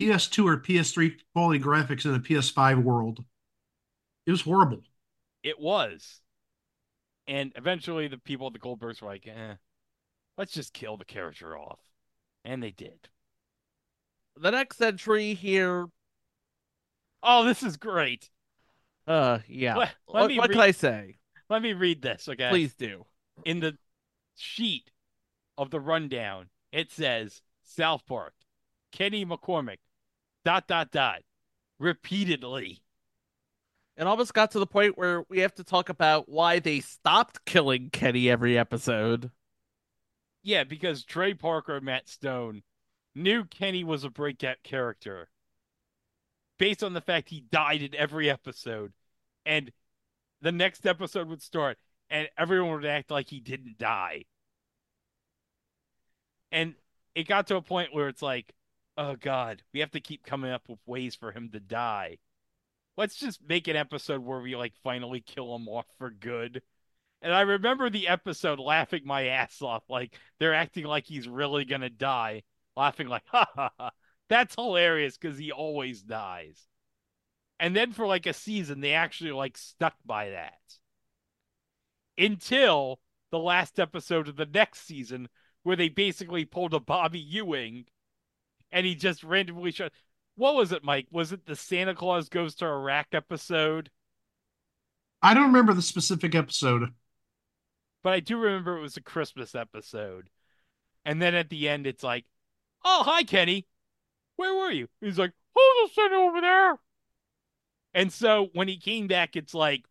PS2 0.00 0.44
or 0.44 0.56
PS3 0.58 1.14
quality 1.34 1.58
graphics 1.62 2.04
in 2.04 2.14
a 2.14 2.20
PS5 2.20 2.82
world. 2.82 3.24
It 4.26 4.30
was 4.30 4.42
horrible. 4.42 4.82
It 5.42 5.58
was. 5.58 6.20
And 7.26 7.52
eventually 7.56 8.08
the 8.08 8.18
people 8.18 8.46
at 8.46 8.52
the 8.52 8.58
Goldbergs 8.58 9.02
were 9.02 9.08
like, 9.08 9.26
eh, 9.26 9.54
let's 10.36 10.52
just 10.52 10.72
kill 10.72 10.96
the 10.96 11.04
character 11.04 11.56
off. 11.56 11.80
And 12.44 12.62
they 12.62 12.70
did. 12.70 13.08
The 14.36 14.50
next 14.50 14.80
entry 14.80 15.34
here. 15.34 15.86
Oh, 17.22 17.44
this 17.44 17.62
is 17.62 17.76
great. 17.76 18.30
Uh, 19.06 19.38
yeah. 19.48 19.76
Let- 19.76 19.94
let 20.06 20.20
what 20.20 20.36
what 20.36 20.48
read- 20.50 20.54
can 20.54 20.60
I 20.60 20.70
say? 20.70 21.18
Let 21.50 21.62
me 21.62 21.72
read 21.72 22.02
this, 22.02 22.28
okay? 22.28 22.50
Please 22.50 22.74
do. 22.74 23.06
in 23.44 23.60
the 23.60 23.76
sheet 24.36 24.90
of 25.58 25.70
the 25.70 25.80
rundown, 25.80 26.46
it 26.72 26.90
says 26.90 27.42
South 27.62 28.06
Park, 28.06 28.32
Kenny 28.92 29.26
McCormick, 29.26 29.78
dot, 30.44 30.68
dot, 30.68 30.90
dot, 30.90 31.22
repeatedly. 31.78 32.80
It 33.96 34.06
almost 34.06 34.32
got 34.32 34.52
to 34.52 34.60
the 34.60 34.66
point 34.66 34.96
where 34.96 35.24
we 35.28 35.40
have 35.40 35.56
to 35.56 35.64
talk 35.64 35.88
about 35.88 36.28
why 36.28 36.60
they 36.60 36.78
stopped 36.78 37.44
killing 37.44 37.90
Kenny 37.90 38.30
every 38.30 38.56
episode. 38.56 39.32
Yeah, 40.44 40.62
because 40.62 41.04
Trey 41.04 41.34
Parker 41.34 41.76
and 41.76 41.84
Matt 41.84 42.08
Stone 42.08 42.62
knew 43.16 43.44
Kenny 43.44 43.82
was 43.82 44.04
a 44.04 44.10
breakout 44.10 44.62
character 44.62 45.28
based 46.58 46.84
on 46.84 46.92
the 46.92 47.00
fact 47.00 47.30
he 47.30 47.40
died 47.40 47.82
in 47.82 47.94
every 47.96 48.30
episode. 48.30 48.92
And 49.44 49.72
the 50.40 50.52
next 50.52 50.86
episode 50.86 51.28
would 51.28 51.42
start 51.42 51.78
and 52.08 52.28
everyone 52.38 52.74
would 52.74 52.86
act 52.86 53.10
like 53.10 53.28
he 53.28 53.40
didn't 53.40 53.78
die. 53.78 54.24
And 56.50 56.74
it 57.14 57.28
got 57.28 57.46
to 57.48 57.56
a 57.56 57.62
point 57.62 57.94
where 57.94 58.08
it's 58.08 58.22
like, 58.22 58.54
oh 58.96 59.16
God, 59.16 59.62
we 59.72 59.80
have 59.80 59.90
to 59.92 60.00
keep 60.00 60.24
coming 60.24 60.50
up 60.50 60.68
with 60.68 60.78
ways 60.86 61.14
for 61.14 61.32
him 61.32 61.50
to 61.52 61.60
die. 61.60 62.18
Let's 62.96 63.16
just 63.16 63.40
make 63.46 63.68
an 63.68 63.76
episode 63.76 64.24
where 64.24 64.40
we 64.40 64.56
like 64.56 64.74
finally 64.82 65.20
kill 65.20 65.54
him 65.54 65.68
off 65.68 65.86
for 65.98 66.10
good. 66.10 66.62
And 67.22 67.32
I 67.32 67.42
remember 67.42 67.90
the 67.90 68.08
episode 68.08 68.58
laughing 68.60 69.02
my 69.04 69.26
ass 69.26 69.60
off, 69.62 69.84
like 69.88 70.16
they're 70.38 70.54
acting 70.54 70.84
like 70.84 71.06
he's 71.06 71.28
really 71.28 71.64
gonna 71.64 71.90
die, 71.90 72.42
laughing 72.76 73.08
like, 73.08 73.24
ha 73.26 73.46
ha 73.54 73.70
ha. 73.78 73.90
That's 74.28 74.54
hilarious 74.54 75.16
because 75.16 75.38
he 75.38 75.52
always 75.52 76.02
dies. 76.02 76.66
And 77.60 77.74
then 77.74 77.92
for 77.92 78.06
like 78.06 78.26
a 78.26 78.32
season, 78.32 78.80
they 78.80 78.92
actually 78.92 79.32
like 79.32 79.56
stuck 79.56 79.94
by 80.04 80.30
that. 80.30 80.58
Until 82.16 83.00
the 83.30 83.38
last 83.38 83.78
episode 83.78 84.28
of 84.28 84.36
the 84.36 84.46
next 84.46 84.86
season, 84.86 85.28
where 85.62 85.76
they 85.76 85.88
basically 85.88 86.44
pulled 86.44 86.74
a 86.74 86.80
Bobby 86.80 87.20
Ewing 87.20 87.86
and 88.72 88.86
he 88.86 88.94
just 88.94 89.24
randomly 89.24 89.72
shot. 89.72 89.92
What 90.36 90.54
was 90.54 90.72
it, 90.72 90.84
Mike? 90.84 91.08
Was 91.10 91.32
it 91.32 91.46
the 91.46 91.56
Santa 91.56 91.94
Claus 91.94 92.28
Goes 92.28 92.54
to 92.56 92.66
Iraq 92.66 93.08
episode? 93.12 93.90
I 95.22 95.34
don't 95.34 95.46
remember 95.46 95.74
the 95.74 95.82
specific 95.82 96.34
episode. 96.34 96.92
but 98.02 98.12
I 98.12 98.20
do 98.20 98.36
remember 98.38 98.76
it 98.76 98.82
was 98.82 98.96
a 98.96 99.00
Christmas 99.02 99.54
episode. 99.54 100.30
And 101.04 101.22
then 101.22 101.34
at 101.34 101.48
the 101.50 101.68
end, 101.68 101.86
it's 101.86 102.02
like, 102.02 102.26
"Oh, 102.84 103.02
hi, 103.04 103.22
Kenny. 103.24 103.66
Where 104.36 104.54
were 104.54 104.70
you?" 104.72 104.88
He's 105.00 105.18
like, 105.18 105.32
"Who's 105.54 105.94
sitting 105.94 106.16
over 106.18 106.40
there?" 106.40 106.78
And 107.94 108.12
so 108.12 108.50
when 108.52 108.68
he 108.68 108.78
came 108.78 109.06
back, 109.08 109.36
it's 109.36 109.54
like, 109.54 109.86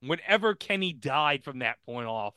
whenever 0.00 0.54
Kenny 0.54 0.92
died 0.92 1.44
from 1.44 1.60
that 1.60 1.82
point 1.84 2.06
off, 2.08 2.34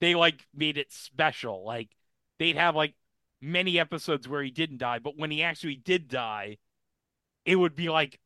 they 0.00 0.14
like 0.14 0.46
made 0.54 0.78
it 0.78 0.92
special. 0.92 1.64
Like 1.64 1.90
they'd 2.38 2.56
have 2.56 2.76
like 2.76 2.94
many 3.40 3.78
episodes 3.78 4.28
where 4.28 4.42
he 4.42 4.50
didn't 4.50 4.78
die, 4.78 4.98
but 4.98 5.16
when 5.16 5.30
he 5.30 5.42
actually 5.42 5.76
did 5.76 6.08
die, 6.08 6.58
it 7.44 7.56
would 7.56 7.74
be 7.74 7.88
like 7.88 8.20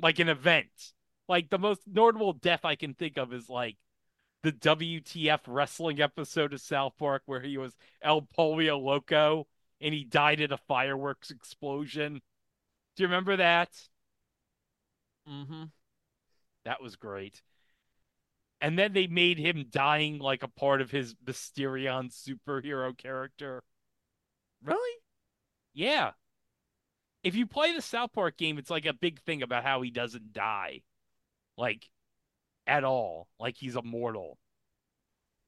like 0.00 0.18
an 0.18 0.28
event. 0.28 0.92
Like 1.28 1.50
the 1.50 1.58
most 1.58 1.82
notable 1.86 2.32
death 2.32 2.64
I 2.64 2.76
can 2.76 2.94
think 2.94 3.16
of 3.16 3.32
is 3.32 3.48
like 3.48 3.76
the 4.42 4.52
WTF 4.52 5.40
wrestling 5.46 6.00
episode 6.00 6.52
of 6.52 6.60
South 6.60 6.92
Park 6.98 7.22
where 7.26 7.40
he 7.40 7.56
was 7.56 7.76
El 8.02 8.22
Polio 8.22 8.80
Loco 8.80 9.46
and 9.80 9.94
he 9.94 10.04
died 10.04 10.40
in 10.40 10.52
a 10.52 10.58
fireworks 10.58 11.30
explosion. 11.30 12.20
Do 12.96 13.02
you 13.02 13.06
remember 13.06 13.36
that? 13.36 13.70
Mm-hmm. 15.28 15.64
That 16.64 16.82
was 16.82 16.96
great. 16.96 17.42
And 18.64 18.78
then 18.78 18.94
they 18.94 19.06
made 19.08 19.38
him 19.38 19.66
dying 19.68 20.20
like 20.20 20.42
a 20.42 20.48
part 20.48 20.80
of 20.80 20.90
his 20.90 21.14
Mysterion 21.26 22.10
superhero 22.10 22.96
character. 22.96 23.62
Really? 24.64 25.00
Yeah. 25.74 26.12
If 27.22 27.34
you 27.34 27.46
play 27.46 27.74
the 27.74 27.82
South 27.82 28.14
Park 28.14 28.38
game, 28.38 28.56
it's 28.56 28.70
like 28.70 28.86
a 28.86 28.94
big 28.94 29.20
thing 29.20 29.42
about 29.42 29.64
how 29.64 29.82
he 29.82 29.90
doesn't 29.90 30.32
die. 30.32 30.80
Like, 31.58 31.90
at 32.66 32.84
all. 32.84 33.28
Like 33.38 33.58
he's 33.58 33.76
immortal. 33.76 34.38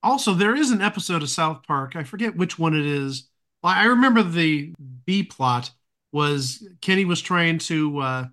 Also, 0.03 0.35
there 0.35 0.55
is 0.55 0.71
an 0.71 0.83
episode 0.83 1.23
of 1.23 1.31
South 1.31 1.63
Park. 1.67 1.97
I 1.97 2.05
forget 2.05 2.37
which 2.37 2.59
one 2.59 2.75
it 2.75 2.85
is. 2.85 3.31
I 3.63 3.87
remember 3.87 4.23
the 4.23 4.75
B 5.07 5.23
plot 5.23 5.71
was 6.13 6.69
Kenny 6.83 7.07
was 7.07 7.23
trying 7.23 7.61
to 7.61 7.99
uh, 7.99 8.25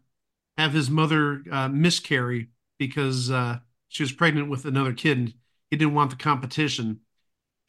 have 0.58 0.74
his 0.74 0.90
mother 0.90 1.42
uh, 1.50 1.70
miscarry 1.70 2.50
because 2.78 3.32
uh, 3.32 3.60
she 3.93 4.01
was 4.01 4.12
pregnant 4.12 4.50
with 4.50 4.65
another 4.65 4.91
kid 4.91 5.19
and 5.19 5.33
he 5.69 5.77
didn't 5.77 5.93
want 5.93 6.09
the 6.09 6.15
competition. 6.15 7.01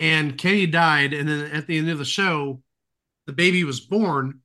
And 0.00 0.38
Kenny 0.38 0.66
died. 0.66 1.12
And 1.12 1.28
then 1.28 1.50
at 1.52 1.66
the 1.66 1.76
end 1.76 1.90
of 1.90 1.98
the 1.98 2.04
show, 2.06 2.62
the 3.26 3.34
baby 3.34 3.62
was 3.62 3.80
born 3.80 4.40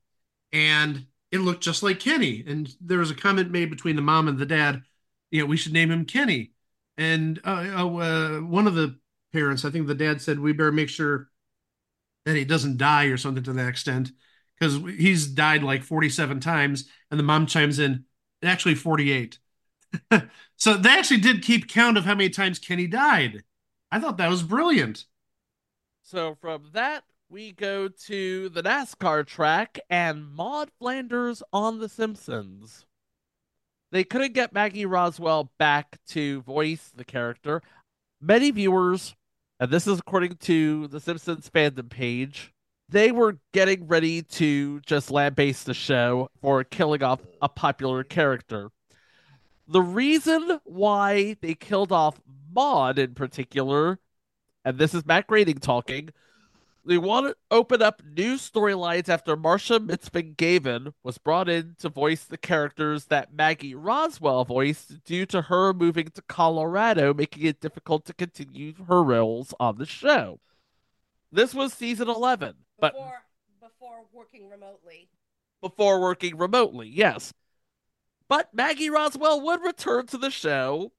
and 0.51 1.05
it 1.31 1.39
looked 1.39 1.63
just 1.63 1.81
like 1.81 2.01
Kenny. 2.01 2.43
And 2.45 2.69
there 2.81 2.98
was 2.98 3.12
a 3.12 3.15
comment 3.15 3.50
made 3.50 3.69
between 3.69 3.95
the 3.95 4.01
mom 4.01 4.27
and 4.27 4.38
the 4.38 4.45
dad, 4.45 4.81
you 5.31 5.39
know, 5.39 5.45
we 5.45 5.55
should 5.55 5.71
name 5.71 5.89
him 5.89 6.03
Kenny. 6.03 6.51
And 6.98 7.39
uh, 7.45 7.50
uh, 7.50 8.39
one 8.39 8.67
of 8.67 8.75
the 8.75 9.00
parents, 9.31 9.63
I 9.63 9.69
think 9.69 9.88
the 9.88 9.95
dad 9.95 10.21
said, 10.21 10.38
we 10.38 10.51
better 10.51 10.74
make 10.74 10.89
sure 10.89 11.29
that 12.25 12.36
he 12.36 12.43
doesn't 12.43 12.75
die 12.75 13.05
or 13.05 13.15
something 13.15 13.43
to 13.43 13.53
that 13.53 13.69
extent 13.69 14.12
because 14.59 14.75
he's 14.98 15.27
died 15.27 15.63
like 15.63 15.83
47 15.83 16.41
times 16.41 16.89
and 17.09 17.17
the 17.17 17.24
mom 17.24 17.45
chimes 17.45 17.79
in 17.79 18.03
actually 18.43 18.75
48 18.75 19.39
so 20.58 20.75
they 20.75 20.89
actually 20.89 21.19
did 21.19 21.41
keep 21.43 21.67
count 21.67 21.98
of 21.98 22.05
how 22.05 22.15
many 22.15 22.29
times 22.29 22.60
kenny 22.60 22.88
died 22.88 23.43
i 23.91 24.00
thought 24.00 24.17
that 24.17 24.29
was 24.29 24.43
brilliant 24.43 25.05
So 26.03 26.36
from 26.36 26.72
that, 26.74 27.03
we 27.29 27.51
go 27.53 27.88
to 27.88 28.50
the 28.50 28.63
NASCAR 28.63 29.25
track 29.25 29.79
and 29.89 30.27
Maude 30.29 30.72
Flanders 30.79 31.43
on 31.53 31.79
The 31.79 31.88
Simpsons. 31.88 32.86
They 33.91 34.03
couldn't 34.03 34.34
get 34.34 34.53
Maggie 34.53 34.86
Roswell 34.86 35.51
back 35.58 35.98
to 36.10 36.41
voice 36.41 36.91
the 36.96 37.05
character. 37.05 37.62
Many 38.22 38.51
viewers, 38.51 39.15
and 39.60 39.72
this 39.72 39.88
is 39.88 40.00
according 40.00 40.38
to 40.38 40.88
the 40.88 41.00
Simpsons 41.00 41.50
fandom 41.50 41.89
page, 41.89 42.53
they 42.88 43.12
were 43.12 43.39
getting 43.53 43.88
ready 43.88 44.22
to 44.24 44.79
just 44.81 45.12
lambaste 45.12 45.65
the 45.65 45.74
show 45.74 46.29
for 46.41 46.63
killing 46.63 47.03
off 47.03 47.22
a 47.41 47.50
popular 47.50 48.03
character. 48.03 48.69
The 49.72 49.82
reason 49.84 50.60
why 50.64 51.38
they 51.42 51.54
killed 51.54 51.92
off 51.92 52.20
Maude 52.52 52.98
in 52.98 53.14
particular, 53.14 54.00
and 54.66 54.80
this 54.80 54.96
is 54.96 55.06
Matt 55.06 55.28
Groening 55.28 55.60
talking, 55.60 56.10
they 56.84 56.98
want 56.98 57.28
to 57.28 57.36
open 57.52 57.80
up 57.80 58.02
new 58.04 58.34
storylines 58.34 59.10
after 59.10 59.36
Marcia 59.36 59.80
Mitzman 59.80 60.36
Gaven 60.36 60.94
was 61.04 61.20
brought 61.20 61.48
in 61.48 61.76
to 61.78 61.90
voice 61.90 62.24
the 62.24 62.38
characters 62.38 63.06
that 63.06 63.32
Maggie 63.32 63.76
Roswell 63.76 64.44
voiced 64.44 65.04
due 65.04 65.28
to 65.28 65.44
her 65.44 65.72
moving 65.72 66.08
to 66.16 66.24
Colorado, 66.24 67.14
making 67.14 67.46
it 67.46 67.62
difficult 67.62 68.06
to 68.06 68.14
continue 68.16 68.74
her 68.88 69.04
roles 69.04 69.54
on 69.60 69.78
the 69.78 69.86
show. 69.86 70.40
This 71.32 71.54
was 71.54 71.74
season 71.74 72.10
11, 72.10 72.56
but 72.80 72.94
before 72.94 73.22
before 73.62 74.06
working 74.12 74.50
remotely. 74.50 75.10
before 75.62 76.02
working 76.02 76.38
remotely, 76.38 76.90
yes. 76.90 77.34
But 78.29 78.53
Maggie 78.53 78.91
Roswell 78.91 79.41
would 79.41 79.62
return 79.62 80.05
to 80.07 80.17
the 80.17 80.29
show, 80.29 80.93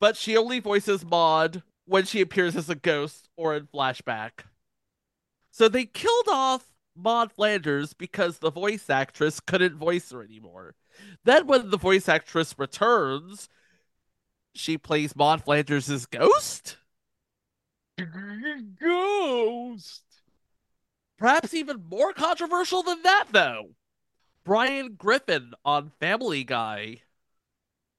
but 0.00 0.16
she 0.16 0.36
only 0.36 0.58
voices 0.58 1.04
Maude 1.04 1.62
when 1.84 2.06
she 2.06 2.22
appears 2.22 2.56
as 2.56 2.70
a 2.70 2.74
ghost 2.74 3.28
or 3.36 3.54
in 3.54 3.66
flashback. 3.66 4.44
So 5.50 5.68
they 5.68 5.84
killed 5.84 6.28
off 6.28 6.72
Maude 6.96 7.32
Flanders 7.32 7.92
because 7.92 8.38
the 8.38 8.50
voice 8.50 8.88
actress 8.88 9.40
couldn't 9.40 9.76
voice 9.76 10.10
her 10.10 10.22
anymore. 10.22 10.74
Then 11.24 11.46
when 11.46 11.70
the 11.70 11.76
voice 11.76 12.08
actress 12.08 12.54
returns, 12.58 13.48
she 14.54 14.78
plays 14.78 15.14
Maude 15.14 15.44
Flanders' 15.44 16.06
ghost? 16.06 16.78
Ghost. 18.80 20.02
Perhaps 21.18 21.52
even 21.52 21.84
more 21.88 22.14
controversial 22.14 22.82
than 22.82 23.02
that, 23.02 23.26
though. 23.32 23.74
Brian 24.50 24.94
Griffin 24.98 25.54
on 25.64 25.92
Family 26.00 26.42
Guy. 26.42 27.02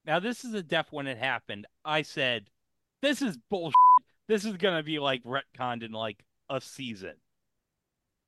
Now 0.03 0.19
this 0.19 0.43
is 0.43 0.53
a 0.53 0.61
death 0.61 0.87
when 0.91 1.07
it 1.07 1.17
happened. 1.17 1.65
I 1.85 2.01
said, 2.01 2.49
"This 3.01 3.21
is 3.21 3.37
bullshit. 3.37 3.73
This 4.27 4.43
is 4.43 4.57
gonna 4.57 4.83
be 4.83 4.99
like 4.99 5.23
retconned 5.23 5.81
in 5.81 5.93
like 5.93 6.25
a 6.49 6.59
season," 6.59 7.15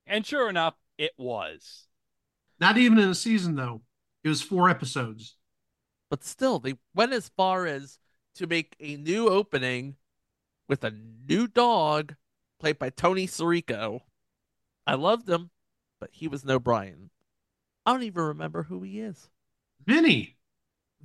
and 0.07 0.25
sure 0.25 0.47
enough, 0.47 0.75
it 0.97 1.11
was. 1.17 1.89
not 2.61 2.77
even 2.77 2.97
in 2.97 3.09
a 3.09 3.15
season 3.15 3.55
though 3.55 3.81
it 4.23 4.29
was 4.29 4.41
four 4.41 4.69
episodes 4.69 5.35
but 6.09 6.23
still 6.23 6.59
they 6.59 6.75
went 6.95 7.11
as 7.11 7.27
far 7.27 7.65
as 7.65 7.99
to 8.35 8.47
make 8.47 8.77
a 8.79 8.95
new 8.95 9.27
opening 9.27 9.97
with 10.69 10.85
a 10.85 10.91
new 10.91 11.45
dog 11.45 12.15
played 12.57 12.79
by 12.79 12.89
Tony 12.89 13.27
Sirico. 13.27 13.99
I 14.87 14.93
loved 14.93 15.27
him, 15.27 15.51
but 15.99 16.11
he 16.13 16.29
was 16.29 16.45
no 16.45 16.57
Brian. 16.57 17.09
I 17.85 17.91
don't 17.93 18.03
even 18.03 18.23
remember 18.23 18.63
who 18.63 18.81
he 18.81 18.99
is. 18.99 19.29
vinny 19.85 20.37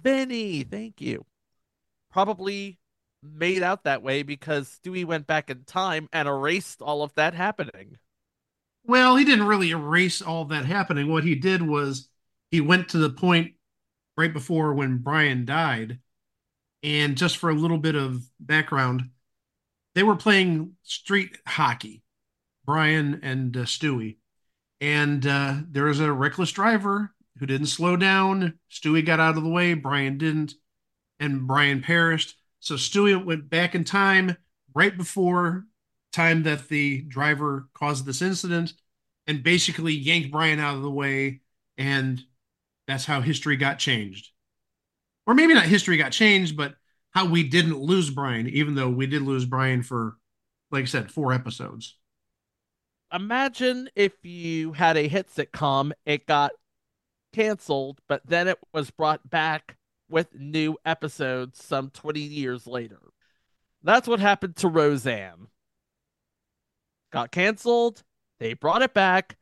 Vinny, 0.01 0.63
thank 0.63 1.01
you. 1.01 1.25
Probably 2.11 2.79
made 3.23 3.63
out 3.63 3.85
that 3.85 4.03
way 4.03 4.23
because 4.23 4.79
Stewie 4.79 5.05
went 5.05 5.27
back 5.27 5.51
in 5.51 5.65
time 5.65 6.09
and 6.13 6.29
erased 6.29 6.81
all 6.81 7.03
of 7.03 7.15
that 7.15 7.35
happening. 7.35 7.99
Well, 8.85 9.17
he 9.17 9.25
didn't 9.25 9.47
really 9.47 9.71
erase 9.71 10.23
all 10.23 10.45
that 10.47 10.65
happening. 10.65 11.11
What 11.11 11.25
he 11.25 11.35
did 11.35 11.63
was 11.63 12.09
he 12.51 12.61
went 12.61 12.91
to 12.91 12.99
the 12.99 13.11
point 13.11 13.55
right 14.17 14.33
before 14.33 14.73
when 14.73 14.99
Brian 14.99 15.45
died. 15.45 15.99
And 16.83 17.17
just 17.17 17.39
for 17.39 17.51
a 17.51 17.55
little 17.55 17.79
bit 17.79 17.97
of 17.97 18.23
background, 18.39 19.11
they 19.95 20.05
were 20.05 20.17
playing 20.17 20.77
street 20.85 21.37
hockey, 21.47 22.03
Brian 22.65 23.21
and 23.23 23.57
uh, 23.57 23.61
Stewie. 23.61 24.19
And 24.81 25.27
uh, 25.27 25.57
there 25.69 25.85
was 25.85 26.01
a 26.01 26.13
reckless 26.13 26.53
driver 26.53 27.13
who 27.39 27.47
didn't 27.47 27.67
slow 27.67 27.97
down. 27.97 28.59
Stewie 28.71 29.05
got 29.05 29.21
out 29.21 29.37
of 29.37 29.43
the 29.43 29.51
way, 29.51 29.75
Brian 29.75 30.19
didn't, 30.19 30.55
and 31.19 31.47
Brian 31.47 31.83
perished. 31.83 32.37
So 32.61 32.75
Stewie 32.75 33.25
went 33.25 33.51
back 33.51 33.75
in 33.75 33.85
time 33.85 34.37
right 34.75 34.97
before 34.97 35.65
time 36.13 36.45
that 36.45 36.69
the 36.69 37.03
driver 37.03 37.69
caused 37.75 38.07
this 38.07 38.23
incident 38.23 38.73
and 39.27 39.43
basically 39.43 39.93
yanked 39.93 40.31
Brian 40.31 40.59
out 40.59 40.77
of 40.77 40.83
the 40.83 40.91
way. 40.91 41.41
And 41.77 42.21
that's 42.87 43.05
how 43.05 43.21
history 43.21 43.57
got 43.57 43.79
changed. 43.79 44.31
Or 45.27 45.35
maybe 45.35 45.55
not 45.55 45.67
history 45.67 45.99
got 45.99 46.13
changed, 46.13 46.57
but 46.57 46.75
how 47.11 47.27
we 47.27 47.43
didn't 47.43 47.79
lose 47.79 48.11
Brian, 48.11 48.49
even 48.49 48.75
though 48.75 48.89
we 48.89 49.07
did 49.07 49.23
lose 49.23 49.45
Brian 49.45 49.83
for, 49.83 50.17
like 50.71 50.85
I 50.85 50.87
said, 50.87 51.11
four 51.11 51.33
episodes. 51.33 51.98
Imagine 53.13 53.89
if 53.95 54.25
you 54.25 54.73
had 54.73 54.97
a 54.97 55.09
hit 55.09 55.29
sitcom, 55.29 55.93
it 56.05 56.27
got 56.27 56.53
canceled, 57.33 58.01
but 58.09 58.27
then 58.27 58.49
it 58.49 58.59
was 58.73 58.91
brought 58.91 59.29
back 59.29 59.77
with 60.11 60.35
new 60.35 60.77
episodes 60.85 61.63
some 61.63 61.91
20 61.91 62.21
years 62.21 62.67
later. 62.67 63.01
That's 63.83 64.09
what 64.09 64.21
happened 64.21 64.57
to 64.57 64.69
Roseanne. 64.69 65.49
Got 67.11 67.33
canceled, 67.33 68.03
they 68.39 68.53
brought 68.55 68.83
it 68.83 68.93
back. 68.93 69.37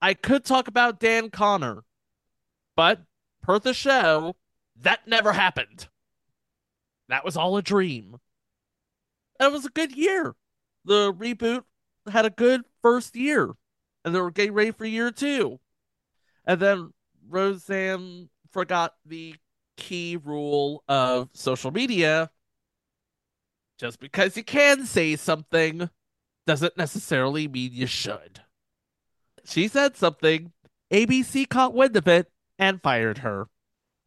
I 0.00 0.14
could 0.14 0.44
talk 0.44 0.68
about 0.68 1.00
Dan 1.00 1.30
Connor, 1.30 1.84
but 2.76 3.02
per 3.42 3.58
the 3.58 3.74
show, 3.74 4.36
that 4.74 5.06
never 5.06 5.32
happened. 5.32 5.88
That 7.08 7.24
was 7.24 7.36
all 7.36 7.56
a 7.56 7.62
dream. 7.62 8.18
That 9.38 9.52
was 9.52 9.66
a 9.66 9.70
good 9.70 9.92
year. 9.92 10.34
The 10.84 11.12
reboot 11.12 11.64
had 12.08 12.26
a 12.26 12.30
good 12.30 12.62
first 12.82 13.16
year, 13.16 13.52
and 14.04 14.14
they 14.14 14.20
were 14.20 14.30
getting 14.30 14.52
ready 14.52 14.70
for 14.70 14.84
year 14.84 15.10
two. 15.10 15.60
And 16.44 16.60
then 16.60 16.92
Roseanne 17.28 18.28
forgot 18.52 18.94
the 19.04 19.34
key 19.76 20.16
rule 20.16 20.82
of 20.88 21.28
social 21.32 21.70
media. 21.70 22.30
Just 23.78 24.00
because 24.00 24.36
you 24.36 24.44
can 24.44 24.86
say 24.86 25.16
something 25.16 25.90
doesn't 26.46 26.78
necessarily 26.78 27.48
mean 27.48 27.72
you 27.72 27.86
should. 27.86 28.40
She 29.44 29.68
said 29.68 29.96
something, 29.96 30.52
ABC 30.90 31.48
caught 31.48 31.74
wind 31.74 31.96
of 31.96 32.08
it 32.08 32.30
and 32.58 32.82
fired 32.82 33.18
her. 33.18 33.48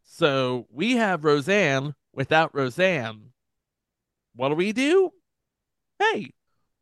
So 0.03 0.67
we 0.71 0.95
have 0.95 1.23
Roseanne 1.23 1.93
without 2.13 2.55
Roseanne. 2.55 3.31
What 4.35 4.49
do 4.49 4.55
we 4.55 4.71
do? 4.71 5.11
Hey, 5.99 6.31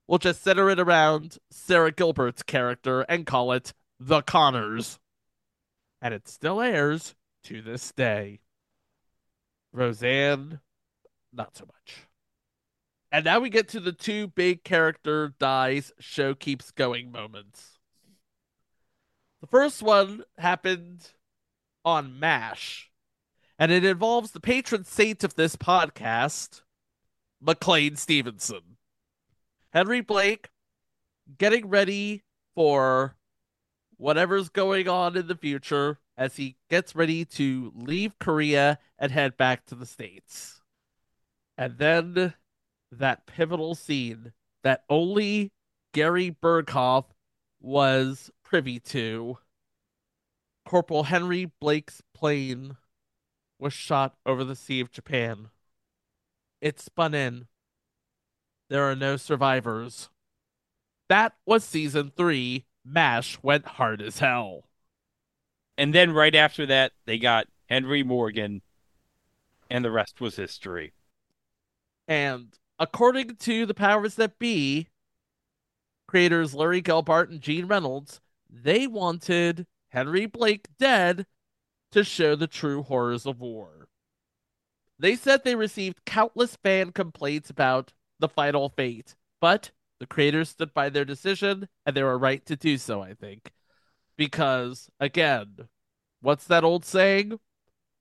we'll 0.07 0.19
just 0.19 0.43
center 0.43 0.69
it 0.69 0.79
around 0.79 1.37
Sara 1.51 1.91
Gilbert's 1.91 2.43
character 2.43 3.01
and 3.01 3.25
call 3.25 3.51
it 3.51 3.73
The 3.99 4.21
Connors. 4.21 4.99
And 6.01 6.13
it 6.13 6.27
still 6.27 6.61
airs 6.61 7.15
to 7.43 7.61
this 7.61 7.91
day. 7.91 8.39
Roseanne, 9.73 10.59
not 11.33 11.55
so 11.55 11.65
much. 11.65 12.07
And 13.11 13.25
now 13.25 13.39
we 13.39 13.49
get 13.49 13.69
to 13.69 13.79
the 13.79 13.93
two 13.93 14.27
big 14.27 14.63
character 14.63 15.33
dies, 15.39 15.91
show 15.99 16.33
keeps 16.33 16.71
going 16.71 17.11
moments. 17.11 17.79
The 19.41 19.47
first 19.47 19.81
one 19.81 20.23
happened 20.37 21.11
on 21.85 22.19
MASH, 22.19 22.89
and 23.57 23.71
it 23.71 23.85
involves 23.85 24.31
the 24.31 24.39
patron 24.39 24.83
saint 24.83 25.23
of 25.23 25.35
this 25.35 25.55
podcast, 25.55 26.63
McLean 27.39 27.95
Stevenson. 27.95 28.76
Henry 29.71 30.01
Blake 30.01 30.49
getting 31.37 31.69
ready 31.69 32.23
for 32.55 33.15
whatever's 33.97 34.49
going 34.49 34.87
on 34.87 35.17
in 35.17 35.27
the 35.27 35.35
future 35.35 35.99
as 36.17 36.37
he 36.37 36.55
gets 36.69 36.95
ready 36.95 37.25
to 37.25 37.71
leave 37.75 38.17
Korea 38.19 38.79
and 38.97 39.11
head 39.11 39.37
back 39.37 39.65
to 39.67 39.75
the 39.75 39.85
States. 39.85 40.61
And 41.57 41.77
then 41.77 42.33
that 42.91 43.25
pivotal 43.25 43.75
scene 43.75 44.33
that 44.63 44.83
only 44.89 45.51
Gary 45.93 46.35
Burghoff 46.41 47.05
was 47.59 48.31
privy 48.43 48.79
to. 48.79 49.37
Corporal 50.65 51.03
Henry 51.03 51.51
Blake's 51.59 52.01
plane 52.13 52.77
was 53.59 53.73
shot 53.73 54.15
over 54.25 54.43
the 54.43 54.55
Sea 54.55 54.79
of 54.79 54.91
Japan. 54.91 55.49
It 56.61 56.79
spun 56.79 57.13
in. 57.13 57.47
There 58.69 58.83
are 58.83 58.95
no 58.95 59.17
survivors. 59.17 60.09
That 61.09 61.33
was 61.45 61.63
season 61.63 62.11
three. 62.15 62.65
MASH 62.83 63.39
went 63.41 63.65
hard 63.65 64.01
as 64.01 64.19
hell. 64.19 64.69
And 65.77 65.93
then 65.93 66.11
right 66.11 66.33
after 66.35 66.65
that, 66.65 66.93
they 67.05 67.17
got 67.17 67.47
Henry 67.69 68.01
Morgan, 68.01 68.61
and 69.69 69.83
the 69.83 69.91
rest 69.91 70.19
was 70.19 70.37
history. 70.37 70.93
And 72.07 72.57
according 72.79 73.35
to 73.35 73.65
the 73.65 73.73
powers 73.73 74.15
that 74.15 74.39
be, 74.39 74.87
creators 76.07 76.53
Larry 76.53 76.81
Gelbart 76.81 77.29
and 77.29 77.41
Gene 77.41 77.67
Reynolds, 77.67 78.21
they 78.49 78.87
wanted 78.87 79.67
Henry 79.89 80.25
Blake 80.25 80.67
dead 80.79 81.25
to 81.91 82.03
show 82.03 82.35
the 82.35 82.47
true 82.47 82.83
horrors 82.83 83.25
of 83.25 83.39
war. 83.39 83.87
They 84.99 85.15
said 85.15 85.43
they 85.43 85.55
received 85.55 86.05
countless 86.05 86.55
fan 86.55 86.91
complaints 86.91 87.49
about 87.49 87.93
the 88.19 88.29
final 88.29 88.69
fate, 88.69 89.15
but 89.39 89.71
the 89.99 90.07
creators 90.07 90.49
stood 90.49 90.73
by 90.73 90.89
their 90.89 91.05
decision 91.05 91.67
and 91.85 91.95
they 91.95 92.03
were 92.03 92.17
right 92.17 92.45
to 92.45 92.55
do 92.55 92.77
so, 92.77 93.01
I 93.01 93.13
think. 93.13 93.51
Because, 94.17 94.89
again, 94.99 95.67
what's 96.21 96.45
that 96.45 96.63
old 96.63 96.85
saying? 96.85 97.39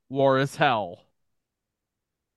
War 0.08 0.38
is 0.38 0.56
hell. 0.56 1.04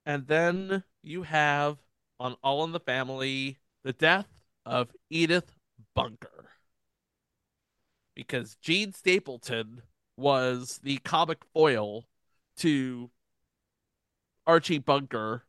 And 0.06 0.28
then 0.28 0.84
you 1.04 1.24
have 1.24 1.78
on 2.20 2.36
All 2.44 2.64
in 2.64 2.72
the 2.72 2.80
Family 2.80 3.60
the 3.84 3.94
death 3.94 4.28
of 4.66 4.92
Edith 5.10 5.56
Bunker. 5.96 6.50
Because 8.16 8.56
Jean 8.56 8.92
Stapleton 8.92 9.82
was 10.18 10.80
the 10.84 10.98
comic 10.98 11.40
foil 11.54 12.06
to 12.58 13.10
Archie 14.46 14.80
Bunker 14.80 15.46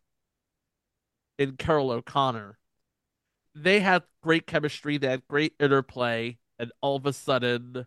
and 1.41 1.59
Carroll 1.59 1.91
O'Connor. 1.91 2.59
They 3.55 3.81
had 3.81 4.05
great 4.23 4.47
chemistry, 4.47 4.99
they 4.99 5.09
had 5.09 5.27
great 5.27 5.55
interplay, 5.59 6.39
and 6.59 6.71
all 6.81 6.97
of 6.97 7.07
a 7.07 7.13
sudden, 7.13 7.87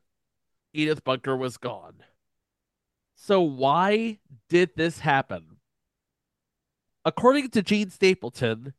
Edith 0.74 1.04
Bunker 1.04 1.38
was 1.38 1.58
gone. 1.58 2.04
So, 3.16 3.40
why 3.42 4.20
did 4.50 4.72
this 4.76 5.00
happen? 5.00 5.58
According 7.06 7.52
to 7.52 7.62
Jean 7.62 7.90
Stapleton, 7.90 8.74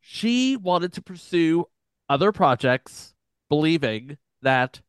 she 0.00 0.56
wanted 0.56 0.92
to 0.94 1.02
pursue 1.02 1.66
other 2.08 2.32
projects, 2.32 3.14
believing 3.48 4.18
that 4.42 4.80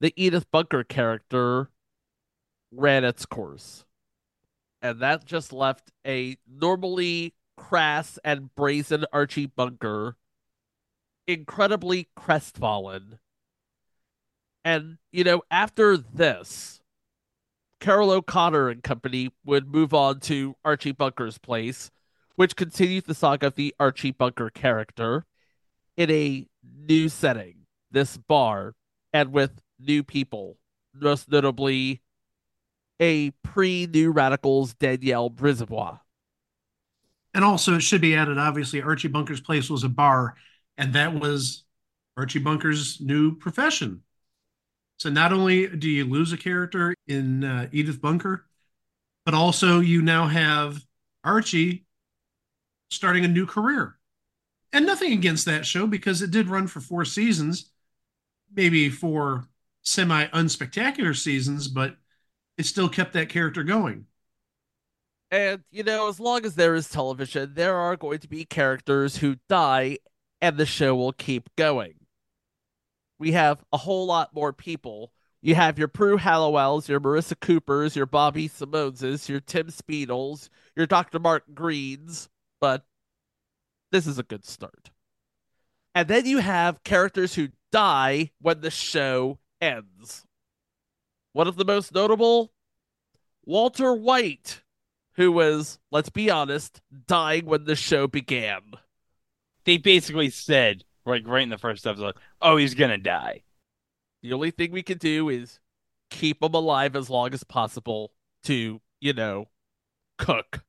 the 0.00 0.12
Edith 0.16 0.50
Bunker 0.50 0.84
character 0.84 1.70
ran 2.70 3.04
its 3.04 3.24
course. 3.24 3.84
And 4.82 5.00
that 5.00 5.24
just 5.24 5.52
left 5.52 5.90
a 6.06 6.36
normally 6.46 7.34
crass 7.68 8.18
and 8.22 8.54
brazen 8.54 9.06
Archie 9.12 9.46
Bunker 9.46 10.16
incredibly 11.26 12.08
crestfallen. 12.14 13.18
And, 14.64 14.98
you 15.12 15.24
know, 15.24 15.42
after 15.50 15.96
this, 15.96 16.80
Carroll 17.80 18.10
O'Connor 18.10 18.68
and 18.68 18.82
company 18.82 19.30
would 19.44 19.72
move 19.72 19.94
on 19.94 20.20
to 20.20 20.56
Archie 20.64 20.92
Bunker's 20.92 21.38
place, 21.38 21.90
which 22.36 22.56
continues 22.56 23.04
the 23.04 23.14
saga 23.14 23.46
of 23.46 23.54
the 23.54 23.74
Archie 23.80 24.10
Bunker 24.10 24.50
character 24.50 25.24
in 25.96 26.10
a 26.10 26.46
new 26.62 27.08
setting, 27.08 27.66
this 27.90 28.16
bar, 28.18 28.74
and 29.12 29.32
with 29.32 29.62
new 29.78 30.02
people, 30.02 30.58
most 30.94 31.30
notably 31.30 32.02
a 33.00 33.30
pre 33.42 33.86
New 33.86 34.12
Radicals 34.12 34.74
Danielle 34.74 35.30
Brisebois. 35.30 36.00
And 37.34 37.44
also, 37.44 37.74
it 37.74 37.80
should 37.80 38.00
be 38.00 38.14
added 38.14 38.38
obviously, 38.38 38.80
Archie 38.80 39.08
Bunker's 39.08 39.40
place 39.40 39.68
was 39.68 39.84
a 39.84 39.88
bar, 39.88 40.36
and 40.78 40.92
that 40.94 41.14
was 41.14 41.64
Archie 42.16 42.38
Bunker's 42.38 43.00
new 43.00 43.36
profession. 43.36 44.02
So, 44.98 45.10
not 45.10 45.32
only 45.32 45.66
do 45.66 45.90
you 45.90 46.04
lose 46.04 46.32
a 46.32 46.36
character 46.36 46.94
in 47.08 47.42
uh, 47.44 47.68
Edith 47.72 48.00
Bunker, 48.00 48.46
but 49.24 49.34
also 49.34 49.80
you 49.80 50.02
now 50.02 50.26
have 50.28 50.84
Archie 51.24 51.84
starting 52.90 53.24
a 53.24 53.28
new 53.28 53.46
career. 53.46 53.96
And 54.72 54.86
nothing 54.86 55.12
against 55.12 55.44
that 55.46 55.66
show 55.66 55.86
because 55.86 56.22
it 56.22 56.30
did 56.30 56.48
run 56.48 56.66
for 56.66 56.80
four 56.80 57.04
seasons, 57.04 57.70
maybe 58.54 58.90
four 58.90 59.48
semi 59.82 60.26
unspectacular 60.26 61.16
seasons, 61.16 61.68
but 61.68 61.96
it 62.58 62.66
still 62.66 62.88
kept 62.88 63.12
that 63.12 63.28
character 63.28 63.62
going. 63.62 64.06
And, 65.34 65.64
you 65.72 65.82
know, 65.82 66.08
as 66.08 66.20
long 66.20 66.46
as 66.46 66.54
there 66.54 66.76
is 66.76 66.88
television, 66.88 67.54
there 67.54 67.74
are 67.74 67.96
going 67.96 68.20
to 68.20 68.28
be 68.28 68.44
characters 68.44 69.16
who 69.16 69.34
die 69.48 69.98
and 70.40 70.56
the 70.56 70.64
show 70.64 70.94
will 70.94 71.12
keep 71.12 71.50
going. 71.56 71.94
We 73.18 73.32
have 73.32 73.64
a 73.72 73.78
whole 73.78 74.06
lot 74.06 74.32
more 74.32 74.52
people. 74.52 75.10
You 75.42 75.56
have 75.56 75.76
your 75.76 75.88
Prue 75.88 76.18
Halliwells, 76.18 76.86
your 76.86 77.00
Marissa 77.00 77.34
Coopers, 77.40 77.96
your 77.96 78.06
Bobby 78.06 78.46
Simoneses, 78.46 79.28
your 79.28 79.40
Tim 79.40 79.70
Speedles, 79.70 80.50
your 80.76 80.86
Dr. 80.86 81.18
Mark 81.18 81.42
Greens, 81.52 82.28
but 82.60 82.84
this 83.90 84.06
is 84.06 84.20
a 84.20 84.22
good 84.22 84.44
start. 84.44 84.92
And 85.96 86.06
then 86.06 86.26
you 86.26 86.38
have 86.38 86.84
characters 86.84 87.34
who 87.34 87.48
die 87.72 88.30
when 88.40 88.60
the 88.60 88.70
show 88.70 89.40
ends. 89.60 90.26
One 91.32 91.48
of 91.48 91.56
the 91.56 91.64
most 91.64 91.92
notable, 91.92 92.52
Walter 93.44 93.92
White, 93.92 94.60
who 95.16 95.32
was, 95.32 95.78
let's 95.90 96.10
be 96.10 96.30
honest, 96.30 96.80
dying 97.06 97.46
when 97.46 97.64
the 97.64 97.76
show 97.76 98.06
began. 98.06 98.62
They 99.64 99.76
basically 99.76 100.30
said, 100.30 100.84
like 101.06 101.26
right 101.26 101.42
in 101.42 101.48
the 101.48 101.58
first 101.58 101.86
episode, 101.86 102.16
oh, 102.40 102.56
he's 102.56 102.74
gonna 102.74 102.98
die. 102.98 103.42
The 104.22 104.32
only 104.32 104.50
thing 104.50 104.72
we 104.72 104.82
can 104.82 104.98
do 104.98 105.28
is 105.28 105.60
keep 106.10 106.42
him 106.42 106.54
alive 106.54 106.96
as 106.96 107.10
long 107.10 107.32
as 107.34 107.44
possible 107.44 108.12
to, 108.44 108.80
you 109.00 109.12
know, 109.12 109.48
cook. 110.18 110.64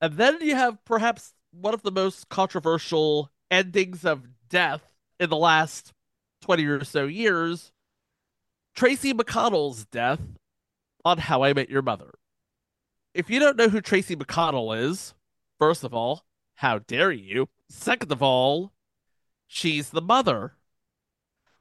And 0.00 0.14
then 0.14 0.38
you 0.40 0.54
have 0.54 0.84
perhaps 0.84 1.34
one 1.52 1.74
of 1.74 1.82
the 1.82 1.90
most 1.90 2.28
controversial 2.28 3.30
endings 3.50 4.04
of 4.04 4.26
death 4.48 4.82
in 5.18 5.30
the 5.30 5.36
last 5.36 5.92
20 6.42 6.66
or 6.66 6.84
so 6.84 7.06
years 7.06 7.72
Tracy 8.76 9.14
McConnell's 9.14 9.86
death 9.86 10.20
on 11.02 11.16
How 11.16 11.42
I 11.42 11.54
Met 11.54 11.70
Your 11.70 11.80
Mother. 11.80 12.12
If 13.16 13.30
you 13.30 13.40
don't 13.40 13.56
know 13.56 13.70
who 13.70 13.80
Tracy 13.80 14.14
McConnell 14.14 14.78
is, 14.78 15.14
first 15.58 15.84
of 15.84 15.94
all, 15.94 16.26
how 16.56 16.80
dare 16.80 17.10
you? 17.10 17.48
Second 17.70 18.12
of 18.12 18.22
all, 18.22 18.74
she's 19.46 19.88
the 19.88 20.02
mother. 20.02 20.52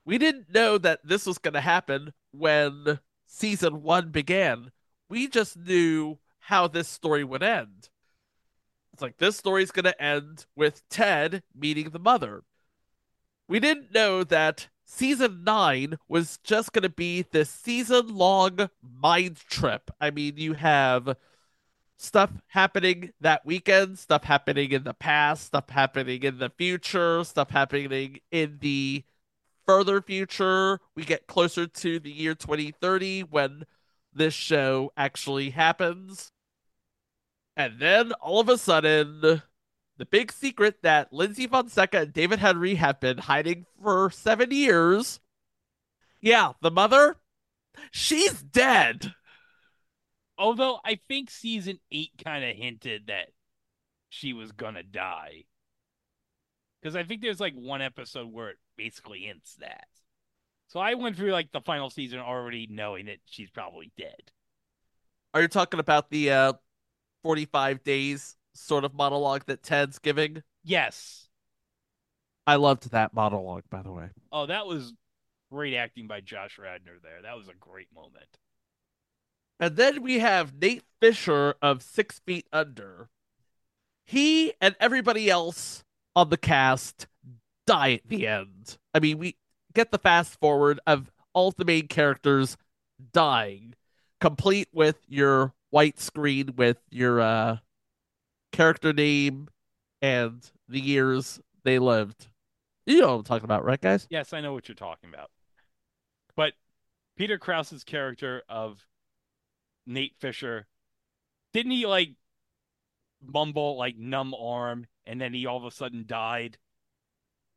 We 0.04 0.18
didn't 0.18 0.54
know 0.54 0.78
that 0.78 1.00
this 1.06 1.26
was 1.26 1.38
going 1.38 1.54
to 1.54 1.62
happen 1.62 2.12
when 2.32 3.00
season 3.26 3.84
one 3.84 4.10
began. 4.10 4.74
We 5.08 5.30
just 5.30 5.56
knew 5.56 6.20
how 6.40 6.68
this 6.68 6.90
story 6.90 7.24
would 7.24 7.42
end. 7.42 7.88
It's 8.92 9.02
like 9.02 9.18
this 9.18 9.38
story's 9.38 9.72
going 9.72 9.86
to 9.86 10.04
end 10.04 10.48
with 10.58 10.82
Ted 10.90 11.42
meeting 11.56 11.92
the 11.92 12.00
mother. 12.00 12.44
We 13.48 13.62
didn't 13.62 13.94
know 13.94 14.26
that 14.26 14.68
season 14.84 15.46
nine 15.46 16.00
was 16.10 16.38
just 16.44 16.74
going 16.74 16.84
to 16.84 16.90
be 16.90 17.22
this 17.22 17.50
season 17.50 18.14
long 18.14 18.70
mind 18.82 19.38
trip. 19.50 19.90
I 20.02 20.12
mean, 20.12 20.34
you 20.36 20.52
have 20.56 21.16
stuff 21.98 22.32
happening 22.48 23.12
that 23.22 23.46
weekend, 23.46 24.00
stuff 24.00 24.24
happening 24.24 24.72
in 24.72 24.84
the 24.84 24.94
past, 24.94 25.46
stuff 25.46 25.70
happening 25.70 26.24
in 26.24 26.38
the 26.38 26.50
future, 26.50 27.24
stuff 27.24 27.50
happening 27.52 28.20
in 28.32 28.58
the 28.62 29.04
further 29.66 30.02
future. 30.02 30.80
We 30.96 31.04
get 31.04 31.28
closer 31.28 31.68
to 31.68 32.00
the 32.00 32.12
year 32.12 32.36
2030 32.36 33.22
when 33.22 33.66
this 34.14 34.34
show 34.34 34.92
actually 34.96 35.52
happens. 35.52 36.32
And 37.58 37.80
then 37.80 38.12
all 38.14 38.40
of 38.40 38.50
a 38.50 38.58
sudden, 38.58 39.42
the 39.98 40.06
big 40.06 40.32
secret 40.32 40.82
that 40.84 41.12
Lyndsy 41.14 41.50
Fonseca 41.50 42.00
and 42.00 42.14
David 42.14 42.40
Henrie 42.40 42.76
have 42.76 43.00
been 43.00 43.18
hiding 43.18 43.66
for 43.82 44.10
seven 44.10 44.52
years. 44.52 45.22
Yeah, 46.20 46.54
the 46.62 46.72
mother, 46.72 47.16
she's 47.92 48.42
dead. 48.42 49.14
Although 50.38 50.80
I 50.84 51.00
think 51.08 51.30
season 51.30 51.80
eight 51.92 52.12
kind 52.24 52.44
of 52.44 52.56
hinted 52.56 53.08
that 53.08 53.30
she 54.10 54.34
was 54.34 54.52
gonna 54.52 54.84
die. 54.84 55.46
Because 56.82 56.96
I 56.96 57.04
think 57.04 57.22
there's 57.22 57.40
like 57.40 57.54
one 57.54 57.82
episode 57.82 58.32
where 58.32 58.50
it 58.50 58.58
basically 58.78 59.22
hints 59.22 59.56
that. 59.56 59.88
So 60.68 60.80
I 60.80 60.96
went 60.96 61.16
through 61.16 61.32
like 61.32 61.52
the 61.52 61.62
final 61.62 61.90
season 61.90 62.20
already 62.20 62.68
knowing 62.70 63.06
that 63.06 63.20
she's 63.26 63.50
probably 63.50 63.92
dead. 63.98 64.32
Are 65.34 65.42
you 65.42 65.48
talking 65.48 65.80
about 65.80 66.10
the 66.10 66.32
uh, 66.32 66.54
45 67.24 67.84
days 67.84 68.36
sort 68.54 68.86
of 68.86 68.94
monologue 68.94 69.46
that 69.48 69.64
Ted's 69.64 70.00
giving? 70.00 70.44
Yes. 70.64 71.28
I 72.48 72.56
loved 72.56 72.92
that 72.92 73.14
monologue, 73.14 73.64
by 73.70 73.82
the 73.82 73.92
way. 73.92 74.10
Oh, 74.32 74.46
that 74.46 74.68
was 74.68 74.94
great 75.52 75.76
acting 75.76 76.08
by 76.08 76.22
Josh 76.22 76.58
Radnor 76.58 76.94
there. 77.02 77.22
That 77.24 77.38
was 77.38 77.48
a 77.48 77.54
great 77.60 77.88
moment. 77.94 78.28
And 79.60 79.76
then 79.76 80.02
we 80.02 80.20
have 80.20 80.60
Nate 80.60 80.84
Fisher 81.00 81.56
of 81.62 81.82
Six 81.82 82.20
Feet 82.20 82.46
Under. 82.52 83.10
He 84.06 84.54
and 84.62 84.76
everybody 84.80 85.30
else 85.30 85.84
on 86.16 86.30
the 86.30 86.38
cast 86.38 87.08
die 87.66 87.94
at 87.94 88.08
the 88.08 88.28
end. 88.28 88.78
I 88.94 89.00
mean, 89.00 89.18
we 89.18 89.38
get 89.74 89.92
the 89.92 89.98
fast 89.98 90.40
forward 90.40 90.80
of 90.86 91.12
all 91.34 91.52
the 91.52 91.66
main 91.66 91.88
characters 91.88 92.58
dying, 93.14 93.76
complete 94.20 94.70
with 94.74 94.98
your 95.08 95.54
white 95.70 96.00
screen 96.00 96.54
with 96.56 96.78
your 96.90 97.20
uh, 97.20 97.58
character 98.52 98.94
name 98.94 99.50
and 100.02 100.50
the 100.70 100.80
years 100.80 101.40
they 101.64 101.80
lived. 101.80 102.28
You 102.86 103.02
know 103.02 103.08
what 103.08 103.14
I'm 103.16 103.24
talking 103.24 103.46
about, 103.46 103.66
right, 103.66 103.82
guys? 103.82 104.08
Yes, 104.10 104.32
I 104.32 104.42
know 104.42 104.54
what 104.54 104.68
you're 104.68 104.76
talking 104.76 105.10
about. 105.10 105.32
But 106.36 106.54
Peter 107.18 107.38
Krause's 107.38 107.84
character 107.84 108.44
of 108.48 108.86
Nate 109.86 110.16
Fisher, 110.18 110.68
didn't 111.54 111.72
he 111.72 111.86
like 111.86 112.16
mumble 113.22 113.78
like 113.78 113.98
numb 113.98 114.34
arm 114.34 114.88
and 115.06 115.20
then 115.20 115.34
he 115.34 115.46
all 115.46 115.58
of 115.58 115.66
a 115.66 115.72
sudden 115.72 116.06
died? 116.08 116.58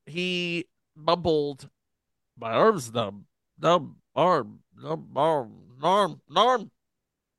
He 0.07 0.67
mumbled, 0.95 1.69
"My 2.37 2.53
arm's 2.53 2.93
numb, 2.93 3.27
numb 3.59 3.97
arm, 4.15 4.63
numb 4.77 5.13
arm, 5.17 5.79
arm, 5.83 6.23
arm." 6.35 6.71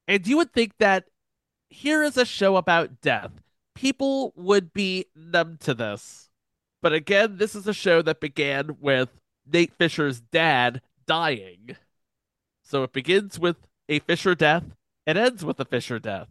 And 0.08 0.26
you 0.28 0.38
would 0.38 0.54
think 0.54 0.78
that 0.78 1.10
here 1.70 2.04
is 2.04 2.18
a 2.18 2.26
show 2.26 2.58
about 2.58 3.02
death. 3.02 3.32
People 3.76 4.34
would 4.36 4.74
be 4.74 5.06
numb 5.16 5.58
to 5.62 5.74
this. 5.74 6.30
But 6.82 6.94
again, 6.94 7.38
this 7.38 7.56
is 7.56 7.68
a 7.68 7.74
show 7.74 8.02
that 8.02 8.20
began 8.20 8.78
with 8.80 9.10
Nate 9.46 9.74
Fisher's 9.74 10.22
dad 10.22 10.82
dying. 11.06 11.76
So 12.64 12.84
it 12.84 12.94
begins 12.94 13.40
with 13.40 13.58
a 13.88 14.00
Fisher 14.00 14.36
death 14.36 14.76
and 15.10 15.18
ends 15.18 15.44
with 15.44 15.60
a 15.60 15.66
Fisher 15.66 15.98
death. 15.98 16.28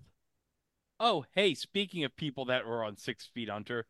Oh, 1.01 1.25
hey, 1.35 1.53
speaking 1.53 2.05
of 2.05 2.15
people 2.15 2.45
that 2.45 2.65
were 2.65 2.85
on 2.85 2.97
Six 2.97 3.27
Feet 3.27 3.51
Under, 3.51 3.87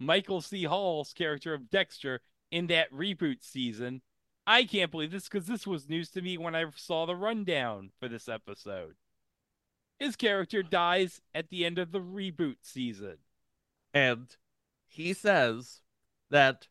Michael 0.00 0.40
C. 0.40 0.64
Hall's 0.64 1.12
character 1.12 1.54
of 1.54 1.70
Dexter 1.70 2.22
in 2.50 2.66
that 2.66 2.92
reboot 2.92 3.44
season. 3.44 4.02
I 4.44 4.64
can't 4.64 4.90
believe 4.90 5.12
this 5.12 5.28
because 5.28 5.46
this 5.46 5.64
was 5.64 5.88
news 5.88 6.10
to 6.10 6.22
me 6.22 6.38
when 6.38 6.56
I 6.56 6.64
saw 6.74 7.06
the 7.06 7.14
rundown 7.14 7.90
for 8.00 8.08
this 8.08 8.28
episode. 8.28 8.96
His 10.00 10.16
character 10.16 10.64
dies 10.64 11.20
at 11.32 11.48
the 11.48 11.64
end 11.64 11.78
of 11.78 11.92
the 11.92 12.00
reboot 12.00 12.56
season. 12.62 13.18
And 13.94 14.26
he 14.88 15.12
says 15.12 15.82
that 16.32 16.66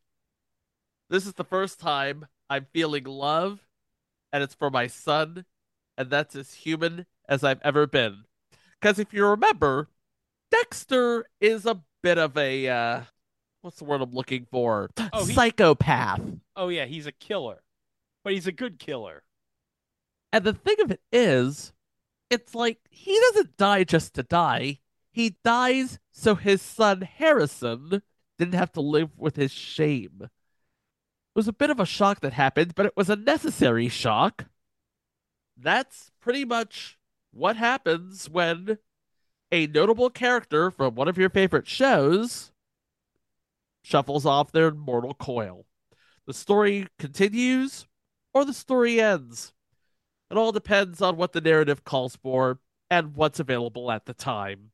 this 1.09 1.25
is 1.25 1.35
the 1.35 1.45
first 1.45 1.79
time 1.79 2.25
I'm 2.49 2.67
feeling 2.73 3.05
love, 3.05 3.65
and 4.33 4.43
it's 4.43 4.55
for 4.55 4.69
my 4.69 4.87
son, 4.87 5.45
and 5.97 6.09
that's 6.09 6.35
as 6.35 6.53
human 6.53 7.05
as 7.31 7.43
I've 7.45 7.61
ever 7.63 7.87
been. 7.87 8.25
Because 8.79 8.99
if 8.99 9.13
you 9.13 9.25
remember, 9.25 9.87
Dexter 10.51 11.25
is 11.39 11.65
a 11.65 11.81
bit 12.03 12.17
of 12.17 12.37
a 12.37 12.67
uh, 12.67 13.01
what's 13.61 13.77
the 13.77 13.85
word 13.85 14.01
I'm 14.01 14.11
looking 14.11 14.45
for? 14.51 14.91
Oh, 15.13 15.25
he- 15.25 15.33
Psychopath. 15.33 16.21
Oh, 16.55 16.67
yeah, 16.67 16.85
he's 16.85 17.07
a 17.07 17.11
killer, 17.11 17.63
but 18.23 18.33
he's 18.33 18.47
a 18.47 18.51
good 18.51 18.77
killer. 18.77 19.23
And 20.33 20.43
the 20.43 20.53
thing 20.53 20.75
of 20.81 20.91
it 20.91 21.01
is, 21.11 21.73
it's 22.29 22.53
like 22.53 22.79
he 22.89 23.17
doesn't 23.31 23.57
die 23.57 23.85
just 23.85 24.13
to 24.15 24.23
die. 24.23 24.79
He 25.11 25.37
dies 25.43 25.99
so 26.11 26.35
his 26.35 26.61
son 26.61 27.01
Harrison 27.01 28.01
didn't 28.37 28.55
have 28.55 28.71
to 28.73 28.81
live 28.81 29.17
with 29.17 29.35
his 29.37 29.51
shame. 29.51 30.21
It 30.23 30.29
was 31.35 31.47
a 31.47 31.53
bit 31.53 31.69
of 31.69 31.79
a 31.79 31.85
shock 31.85 32.19
that 32.21 32.33
happened, 32.33 32.75
but 32.75 32.85
it 32.85 32.97
was 32.97 33.09
a 33.09 33.15
necessary 33.15 33.87
shock. 33.87 34.45
That's 35.57 36.11
pretty 36.19 36.43
much 36.43 36.97
what 37.31 37.55
happens 37.55 38.29
when 38.29 38.77
a 39.51 39.67
notable 39.67 40.09
character 40.09 40.71
from 40.71 40.95
one 40.95 41.07
of 41.07 41.17
your 41.17 41.29
favorite 41.29 41.67
shows 41.67 42.51
shuffles 43.83 44.25
off 44.25 44.51
their 44.51 44.71
mortal 44.71 45.13
coil. 45.13 45.65
The 46.27 46.33
story 46.33 46.87
continues 46.99 47.87
or 48.33 48.45
the 48.45 48.53
story 48.53 49.01
ends. 49.01 49.53
It 50.29 50.37
all 50.37 50.51
depends 50.51 51.01
on 51.01 51.17
what 51.17 51.33
the 51.33 51.41
narrative 51.41 51.83
calls 51.83 52.15
for 52.15 52.59
and 52.89 53.15
what's 53.15 53.39
available 53.39 53.91
at 53.91 54.05
the 54.05 54.13
time. 54.13 54.71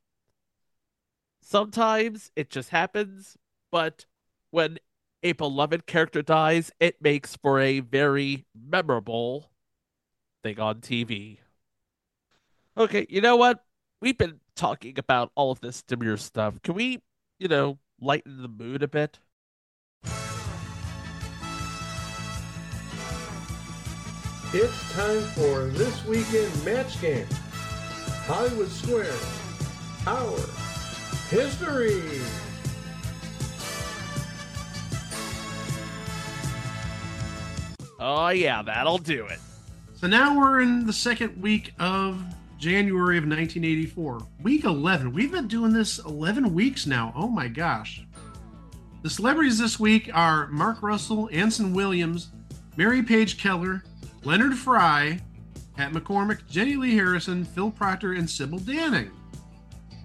Sometimes 1.42 2.32
it 2.36 2.50
just 2.50 2.70
happens, 2.70 3.38
but 3.72 4.06
when 4.52 4.78
a 5.24 5.32
beloved 5.32 5.86
character 5.88 6.22
dies, 6.22 6.72
it 6.80 7.02
makes 7.02 7.36
for 7.38 7.60
a 7.60 7.80
very 7.80 8.46
memorable 8.54 9.52
thing 10.44 10.60
on 10.60 10.82
TV. 10.82 11.40
Okay, 12.78 13.08
you 13.10 13.22
know 13.22 13.36
what? 13.38 13.66
We've 14.02 14.18
been 14.18 14.40
talking 14.56 15.00
about 15.00 15.32
all 15.34 15.50
of 15.50 15.62
this 15.62 15.82
Demure 15.82 16.16
stuff. 16.16 16.62
Can 16.62 16.76
we, 16.76 17.02
you 17.40 17.48
know, 17.48 17.80
lighten 18.00 18.44
the 18.44 18.48
mood 18.48 18.84
a 18.84 18.88
bit? 18.88 19.18
It's 24.54 24.94
time 24.94 25.22
for 25.34 25.66
this 25.70 26.06
weekend 26.06 26.64
match 26.64 27.02
game. 27.02 27.26
Hollywood 28.28 28.70
Square. 28.70 29.12
Our 30.06 30.38
history. 31.30 32.22
Oh, 38.00 38.30
yeah, 38.30 38.62
that'll 38.62 39.00
do 39.00 39.26
it. 39.26 39.40
So 39.96 40.06
now 40.06 40.38
we're 40.38 40.62
in 40.62 40.86
the 40.86 40.94
second 40.94 41.42
week 41.42 41.74
of 41.80 42.24
January 42.58 43.18
of 43.18 43.24
1984. 43.24 44.20
Week 44.42 44.64
11. 44.64 45.14
We've 45.14 45.32
been 45.32 45.48
doing 45.48 45.74
this 45.74 46.00
11 46.00 46.54
weeks 46.54 46.88
now. 46.88 47.14
Oh 47.16 47.28
my 47.28 47.48
gosh. 47.48 48.04
The 49.04 49.10
celebrities 49.10 49.60
this 49.60 49.80
week 49.80 50.10
are 50.14 50.48
Mark 50.48 50.82
Russell, 50.82 51.30
Anson 51.32 51.74
Williams, 51.74 52.30
Mary 52.76 53.04
Page 53.04 53.38
Keller, 53.38 53.84
Leonard 54.24 54.58
Frey, 54.58 55.20
Pat 55.76 55.94
McCormick, 55.94 56.48
Jenilee 56.50 56.94
Harrison, 56.94 57.46
Phil 57.46 57.70
Proctor, 57.70 58.14
and 58.14 58.30
Sybil 58.30 58.60
Danning. 58.60 59.12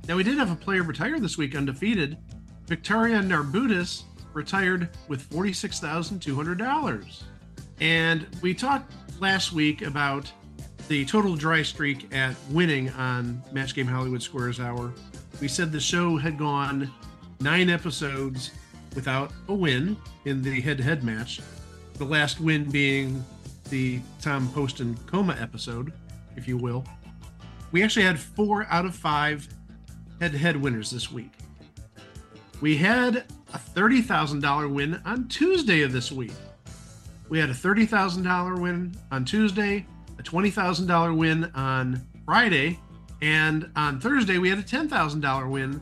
Now, 0.06 0.16
we 0.16 0.22
did 0.22 0.36
have 0.36 0.50
a 0.50 0.56
player 0.56 0.82
retire 0.82 1.18
this 1.18 1.38
week 1.38 1.56
undefeated. 1.56 2.18
Victoria 2.66 3.20
Narbutis 3.20 4.02
retired 4.34 4.90
with 5.08 5.28
$46,200. 5.30 7.22
And 7.80 8.26
we 8.42 8.52
talked 8.52 8.92
last 9.20 9.52
week 9.52 9.82
about 9.82 10.30
the 10.88 11.04
total 11.04 11.36
dry 11.36 11.62
streak 11.62 12.12
at 12.14 12.34
winning 12.50 12.90
on 12.90 13.42
Match 13.52 13.74
Game 13.74 13.86
Hollywood 13.86 14.22
Squares 14.22 14.60
Hour. 14.60 14.92
We 15.40 15.48
said 15.48 15.72
the 15.72 15.80
show 15.80 16.16
had 16.16 16.38
gone 16.38 16.90
nine 17.40 17.70
episodes 17.70 18.50
without 18.94 19.32
a 19.48 19.54
win 19.54 19.96
in 20.24 20.42
the 20.42 20.60
head 20.60 20.78
to 20.78 20.84
head 20.84 21.02
match. 21.02 21.40
The 21.94 22.04
last 22.04 22.40
win 22.40 22.64
being 22.70 23.24
the 23.70 24.00
Tom 24.20 24.50
Poston 24.52 24.96
coma 25.06 25.36
episode, 25.40 25.92
if 26.36 26.46
you 26.46 26.56
will. 26.56 26.84
We 27.70 27.82
actually 27.82 28.04
had 28.04 28.18
four 28.18 28.66
out 28.68 28.84
of 28.84 28.94
five 28.94 29.48
head 30.20 30.32
to 30.32 30.38
head 30.38 30.56
winners 30.56 30.90
this 30.90 31.10
week. 31.10 31.32
We 32.60 32.76
had 32.76 33.24
a 33.54 33.58
$30,000 33.58 34.72
win 34.72 35.00
on 35.04 35.26
Tuesday 35.28 35.82
of 35.82 35.92
this 35.92 36.12
week. 36.12 36.32
We 37.28 37.38
had 37.38 37.50
a 37.50 37.54
$30,000 37.54 38.60
win 38.60 38.94
on 39.10 39.24
Tuesday, 39.24 39.86
a 40.18 40.22
$20,000 40.22 41.16
win 41.16 41.44
on 41.54 42.06
Friday, 42.24 42.78
and 43.20 43.70
on 43.76 44.00
Thursday 44.00 44.38
we 44.38 44.48
had 44.48 44.58
a 44.58 44.62
$10,000 44.62 45.50
win. 45.50 45.80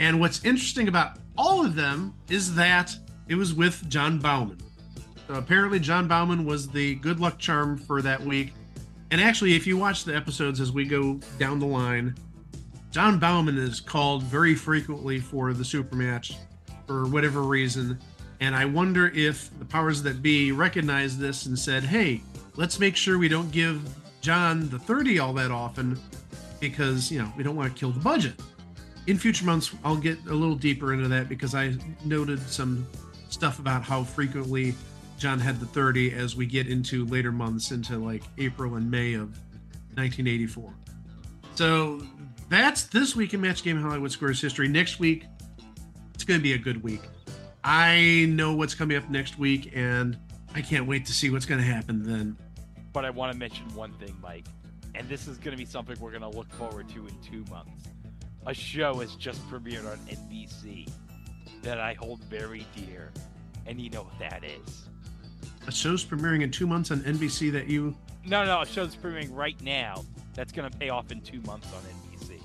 And 0.00 0.20
what's 0.20 0.44
interesting 0.44 0.88
about 0.88 1.18
all 1.36 1.64
of 1.64 1.74
them 1.74 2.14
is 2.28 2.54
that 2.54 2.94
it 3.28 3.34
was 3.34 3.52
with 3.54 3.88
Jon 3.88 4.18
Bauman. 4.18 4.58
So 5.26 5.34
apparently, 5.34 5.78
Jon 5.78 6.08
Bauman 6.08 6.46
was 6.46 6.68
the 6.68 6.94
good 6.96 7.20
luck 7.20 7.38
charm 7.38 7.76
for 7.76 8.00
that 8.00 8.20
week. 8.20 8.54
And 9.10 9.20
actually, 9.20 9.54
if 9.54 9.66
you 9.66 9.76
watch 9.76 10.04
the 10.04 10.16
episodes 10.16 10.60
as 10.60 10.72
we 10.72 10.84
go 10.84 11.20
down 11.38 11.58
the 11.58 11.66
line, 11.66 12.14
Jon 12.90 13.18
Bauman 13.18 13.58
is 13.58 13.80
called 13.80 14.22
very 14.22 14.54
frequently 14.54 15.20
for 15.20 15.52
the 15.52 15.64
super 15.64 15.96
match 15.96 16.36
for 16.86 17.06
whatever 17.06 17.42
reason. 17.42 17.98
And 18.40 18.56
I 18.56 18.64
wonder 18.64 19.08
if 19.08 19.56
the 19.58 19.64
powers 19.64 20.02
that 20.04 20.22
be 20.22 20.52
recognized 20.52 21.18
this 21.18 21.46
and 21.46 21.58
said, 21.58 21.82
hey, 21.82 22.22
let's 22.58 22.80
make 22.80 22.96
sure 22.96 23.18
we 23.18 23.28
don't 23.28 23.50
give 23.52 23.80
John 24.20 24.68
the 24.68 24.80
30 24.80 25.20
all 25.20 25.32
that 25.34 25.52
often 25.52 25.98
because, 26.58 27.10
you 27.10 27.22
know, 27.22 27.32
we 27.36 27.44
don't 27.44 27.54
want 27.54 27.72
to 27.72 27.78
kill 27.78 27.92
the 27.92 28.00
budget. 28.00 28.34
In 29.06 29.16
future 29.16 29.46
months, 29.46 29.70
I'll 29.84 29.96
get 29.96 30.18
a 30.26 30.34
little 30.34 30.56
deeper 30.56 30.92
into 30.92 31.06
that 31.08 31.28
because 31.28 31.54
I 31.54 31.74
noted 32.04 32.40
some 32.40 32.86
stuff 33.30 33.60
about 33.60 33.84
how 33.84 34.02
frequently 34.02 34.74
John 35.18 35.38
had 35.38 35.60
the 35.60 35.66
30 35.66 36.12
as 36.12 36.34
we 36.34 36.46
get 36.46 36.66
into 36.66 37.06
later 37.06 37.30
months, 37.30 37.70
into 37.70 37.96
like 37.96 38.24
April 38.38 38.74
and 38.74 38.90
May 38.90 39.14
of 39.14 39.38
1984. 39.94 40.74
So 41.54 42.02
that's 42.48 42.84
this 42.84 43.14
week 43.14 43.34
in 43.34 43.40
Match 43.40 43.62
Game 43.62 43.80
Hollywood 43.80 44.10
Squares 44.10 44.40
history. 44.42 44.66
Next 44.66 44.98
week, 44.98 45.26
it's 46.12 46.24
going 46.24 46.40
to 46.40 46.42
be 46.42 46.54
a 46.54 46.58
good 46.58 46.82
week. 46.82 47.02
I 47.62 48.26
know 48.28 48.54
what's 48.54 48.74
coming 48.74 48.96
up 48.96 49.08
next 49.10 49.38
week, 49.38 49.72
and 49.74 50.18
I 50.54 50.60
can't 50.60 50.86
wait 50.86 51.06
to 51.06 51.12
see 51.12 51.30
what's 51.30 51.46
going 51.46 51.60
to 51.60 51.66
happen 51.66 52.02
then. 52.02 52.36
But 52.92 53.04
I 53.04 53.10
want 53.10 53.32
to 53.32 53.38
mention 53.38 53.66
one 53.74 53.92
thing, 53.94 54.16
Mike, 54.22 54.46
and 54.94 55.08
this 55.08 55.28
is 55.28 55.38
going 55.38 55.52
to 55.52 55.58
be 55.58 55.64
something 55.64 55.96
we're 56.00 56.10
going 56.10 56.22
to 56.22 56.28
look 56.28 56.50
forward 56.52 56.88
to 56.90 57.06
in 57.06 57.14
two 57.20 57.44
months. 57.50 57.88
A 58.46 58.54
show 58.54 58.94
has 59.00 59.14
just 59.14 59.46
premiered 59.50 59.90
on 59.90 59.98
NBC 60.06 60.88
that 61.62 61.78
I 61.80 61.94
hold 61.94 62.20
very 62.24 62.66
dear, 62.74 63.12
and 63.66 63.80
you 63.80 63.90
know 63.90 64.02
what 64.02 64.18
that 64.18 64.42
is. 64.44 64.88
A 65.66 65.72
show's 65.72 66.04
premiering 66.04 66.42
in 66.42 66.50
two 66.50 66.66
months 66.66 66.90
on 66.90 67.00
NBC 67.00 67.52
that 67.52 67.68
you. 67.68 67.94
No, 68.24 68.44
no, 68.44 68.62
a 68.62 68.66
show's 68.66 68.96
premiering 68.96 69.28
right 69.34 69.60
now. 69.60 70.04
That's 70.34 70.52
gonna 70.52 70.70
pay 70.70 70.88
off 70.88 71.12
in 71.12 71.20
two 71.20 71.40
months 71.42 71.68
on 71.74 71.82
NBC 71.82 72.40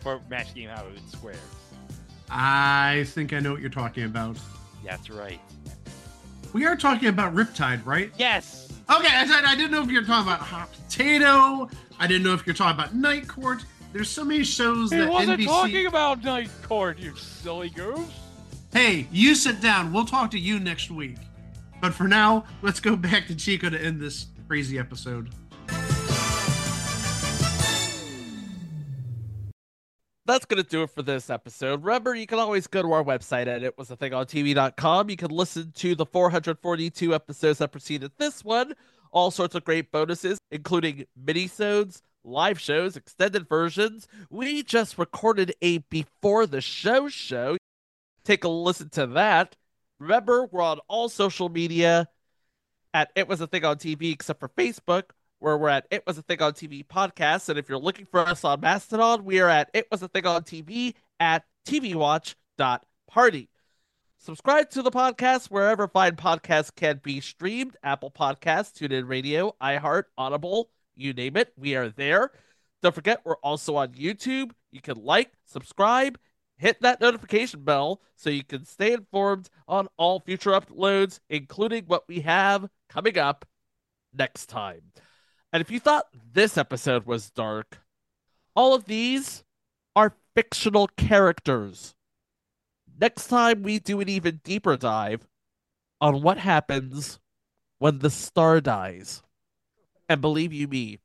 for 0.00 0.20
Match 0.28 0.54
Game 0.54 0.70
Hollywood 0.70 1.08
Squares. 1.10 1.38
I 2.30 3.04
think 3.08 3.32
I 3.32 3.40
know 3.40 3.52
what 3.52 3.60
you're 3.60 3.70
talking 3.70 4.04
about. 4.04 4.36
That's 4.84 5.10
right. 5.10 5.40
We 6.52 6.66
are 6.66 6.76
talking 6.76 7.08
about 7.08 7.34
Riptide, 7.34 7.84
right? 7.84 8.10
Yes. 8.18 8.63
Okay, 8.90 9.08
I 9.08 9.26
said 9.26 9.44
I 9.44 9.54
didn't 9.54 9.70
know 9.70 9.82
if 9.82 9.90
you're 9.90 10.02
talking 10.04 10.26
about 10.30 10.40
Hot 10.40 10.68
Potato. 10.72 11.70
I 11.98 12.06
didn't 12.06 12.22
know 12.22 12.34
if 12.34 12.46
you're 12.46 12.54
talking 12.54 12.78
about 12.78 12.94
Night 12.94 13.26
Court. 13.26 13.64
There's 13.92 14.10
so 14.10 14.24
many 14.24 14.44
shows 14.44 14.90
He 14.90 14.98
that 14.98 15.08
wasn't 15.10 15.40
NBC. 15.40 15.46
talking 15.46 15.86
about 15.86 16.22
Night 16.24 16.50
Court, 16.62 16.98
you 16.98 17.14
silly 17.16 17.70
goose. 17.70 17.98
Hey, 18.72 19.06
you 19.10 19.34
sit 19.34 19.60
down. 19.60 19.92
We'll 19.92 20.04
talk 20.04 20.30
to 20.32 20.38
you 20.38 20.58
next 20.58 20.90
week. 20.90 21.16
But 21.80 21.94
for 21.94 22.08
now, 22.08 22.44
let's 22.60 22.80
go 22.80 22.96
back 22.96 23.26
to 23.28 23.34
Chico 23.36 23.70
to 23.70 23.80
end 23.80 24.00
this 24.00 24.26
crazy 24.48 24.78
episode. 24.78 25.30
That's 30.26 30.44
going 30.44 30.62
to 30.62 30.68
do 30.68 30.82
it 30.82 30.90
for 30.90 31.02
this 31.02 31.30
episode. 31.30 31.84
Remember, 31.84 32.14
you 32.14 32.26
can 32.26 32.38
always 32.38 32.66
go 32.66 32.82
to 32.82 32.92
our 32.92 33.04
website 33.04 33.46
at 33.46 33.62
itwasathingontv.com. 33.62 35.10
You 35.10 35.16
can 35.16 35.30
listen 35.30 35.72
to 35.76 35.94
the 35.94 36.06
442 36.06 37.14
episodes 37.14 37.58
that 37.58 37.72
preceded 37.72 38.12
this 38.18 38.44
one, 38.44 38.74
all 39.12 39.30
sorts 39.30 39.54
of 39.54 39.64
great 39.64 39.92
bonuses, 39.92 40.38
including 40.50 41.04
minisodes, 41.22 42.00
live 42.24 42.58
shows, 42.58 42.96
extended 42.96 43.48
versions. 43.48 44.08
We 44.30 44.62
just 44.62 44.98
recorded 44.98 45.54
a 45.60 45.78
before 45.78 46.46
the 46.46 46.60
show 46.60 47.08
show. 47.08 47.56
Take 48.24 48.44
a 48.44 48.48
listen 48.48 48.88
to 48.90 49.06
that. 49.08 49.56
Remember, 49.98 50.46
we're 50.50 50.62
on 50.62 50.80
all 50.88 51.08
social 51.08 51.48
media 51.48 52.08
at 52.94 53.10
It 53.14 53.28
Was 53.28 53.40
a 53.40 53.46
Thing 53.46 53.64
on 53.64 53.76
TV, 53.76 54.12
except 54.12 54.40
for 54.40 54.48
Facebook, 54.48 55.10
where 55.44 55.58
we're 55.58 55.68
at 55.68 55.86
It 55.90 56.02
Was 56.06 56.16
a 56.16 56.22
Thing 56.22 56.40
on 56.40 56.54
TV 56.54 56.86
podcast. 56.86 57.50
And 57.50 57.58
if 57.58 57.68
you're 57.68 57.76
looking 57.76 58.06
for 58.06 58.20
us 58.20 58.44
on 58.44 58.62
Mastodon, 58.62 59.26
we 59.26 59.40
are 59.40 59.48
at 59.50 59.68
It 59.74 59.86
Was 59.90 60.02
a 60.02 60.08
Thing 60.08 60.26
on 60.26 60.42
TV 60.42 60.94
at 61.20 61.44
TVWatch.party. 61.66 63.50
Subscribe 64.16 64.70
to 64.70 64.80
the 64.80 64.90
podcast 64.90 65.50
wherever 65.50 65.86
fine 65.86 66.16
podcasts 66.16 66.74
can 66.74 66.98
be 67.02 67.20
streamed 67.20 67.76
Apple 67.82 68.10
Podcasts, 68.10 68.72
TuneIn 68.72 69.06
Radio, 69.06 69.54
iHeart, 69.60 70.04
Audible, 70.16 70.70
you 70.96 71.12
name 71.12 71.36
it. 71.36 71.52
We 71.58 71.76
are 71.76 71.90
there. 71.90 72.30
Don't 72.82 72.94
forget, 72.94 73.20
we're 73.24 73.36
also 73.36 73.76
on 73.76 73.88
YouTube. 73.88 74.52
You 74.72 74.80
can 74.80 74.96
like, 75.04 75.30
subscribe, 75.44 76.18
hit 76.56 76.80
that 76.80 77.02
notification 77.02 77.64
bell 77.64 78.00
so 78.16 78.30
you 78.30 78.44
can 78.44 78.64
stay 78.64 78.94
informed 78.94 79.50
on 79.68 79.88
all 79.98 80.20
future 80.20 80.52
uploads, 80.52 81.20
including 81.28 81.84
what 81.84 82.08
we 82.08 82.20
have 82.20 82.66
coming 82.88 83.18
up 83.18 83.44
next 84.14 84.46
time. 84.46 84.80
And 85.54 85.60
if 85.60 85.70
you 85.70 85.78
thought 85.78 86.08
this 86.32 86.58
episode 86.58 87.06
was 87.06 87.30
dark, 87.30 87.78
all 88.56 88.74
of 88.74 88.86
these 88.86 89.44
are 89.94 90.16
fictional 90.34 90.88
characters. 90.96 91.94
Next 93.00 93.28
time, 93.28 93.62
we 93.62 93.78
do 93.78 94.00
an 94.00 94.08
even 94.08 94.40
deeper 94.42 94.76
dive 94.76 95.28
on 96.00 96.22
what 96.22 96.38
happens 96.38 97.20
when 97.78 98.00
the 98.00 98.10
star 98.10 98.60
dies. 98.60 99.22
And 100.08 100.20
believe 100.20 100.52
you 100.52 100.66
me, 100.66 100.98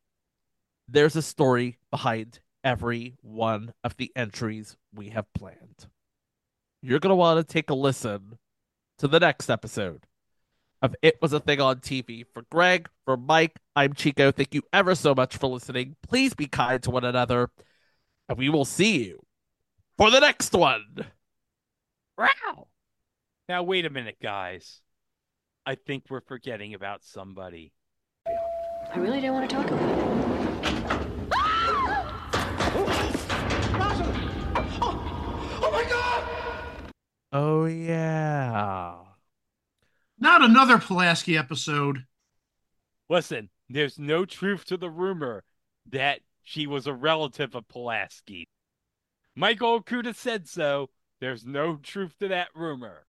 there's 0.87 1.15
a 1.15 1.21
story 1.21 1.77
behind 1.91 2.39
every 2.63 3.13
one 3.21 3.71
of 3.83 3.97
the 3.97 4.11
entries 4.15 4.77
we 4.91 5.09
have 5.09 5.31
planned. 5.35 5.85
You're 6.81 6.99
going 6.99 7.11
to 7.11 7.15
want 7.15 7.37
to 7.37 7.53
take 7.53 7.69
a 7.69 7.75
listen 7.75 8.39
to 8.97 9.07
the 9.07 9.19
next 9.19 9.47
episode 9.47 10.07
of 10.81 10.95
It 11.01 11.21
Was 11.21 11.33
a 11.33 11.39
Thing 11.39 11.61
on 11.61 11.77
TV. 11.77 12.25
For 12.33 12.43
Greg, 12.49 12.89
for 13.05 13.17
Mike, 13.17 13.57
I'm 13.75 13.93
Chico. 13.93 14.31
Thank 14.31 14.53
you 14.53 14.63
ever 14.71 14.95
so 14.95 15.13
much 15.13 15.37
for 15.37 15.47
listening. 15.47 15.95
Please 16.07 16.33
be 16.33 16.47
kind 16.47 16.81
to 16.83 16.91
one 16.91 17.03
another, 17.03 17.49
and 18.27 18.37
we 18.37 18.49
will 18.49 18.65
see 18.65 19.05
you 19.05 19.19
for 19.97 20.09
the 20.09 20.19
next 20.19 20.53
one. 20.53 21.05
Wow. 22.17 22.67
Now 23.47 23.63
wait 23.63 23.85
a 23.85 23.89
minute, 23.89 24.17
guys. 24.21 24.81
I 25.65 25.75
think 25.75 26.05
we're 26.09 26.21
forgetting 26.21 26.73
about 26.73 27.03
somebody. 27.03 27.73
I 28.27 28.97
really 28.97 29.21
don't 29.21 29.33
want 29.33 29.49
to 29.49 29.55
talk 29.55 29.67
about 29.69 29.97
it. 29.97 30.25
Oh, 37.31 37.61
oh, 37.61 37.65
yeah. 37.65 39.08
Not 40.19 40.43
another 40.43 40.79
Pulaski 40.79 41.37
episode. 41.37 42.05
Listen, 43.09 43.49
there's 43.69 43.97
no 43.97 44.25
truth 44.25 44.65
to 44.65 44.77
the 44.77 44.89
rumor 44.89 45.43
that 45.91 46.19
she 46.43 46.67
was 46.67 46.87
a 46.87 46.93
relative 46.93 47.55
of 47.55 47.67
Pulaski. 47.67 48.49
Michael 49.35 49.81
Okuda 49.81 50.13
said 50.13 50.47
so. 50.47 50.89
There's 51.21 51.45
no 51.45 51.77
truth 51.77 52.17
to 52.19 52.27
that 52.29 52.49
rumor. 52.53 53.05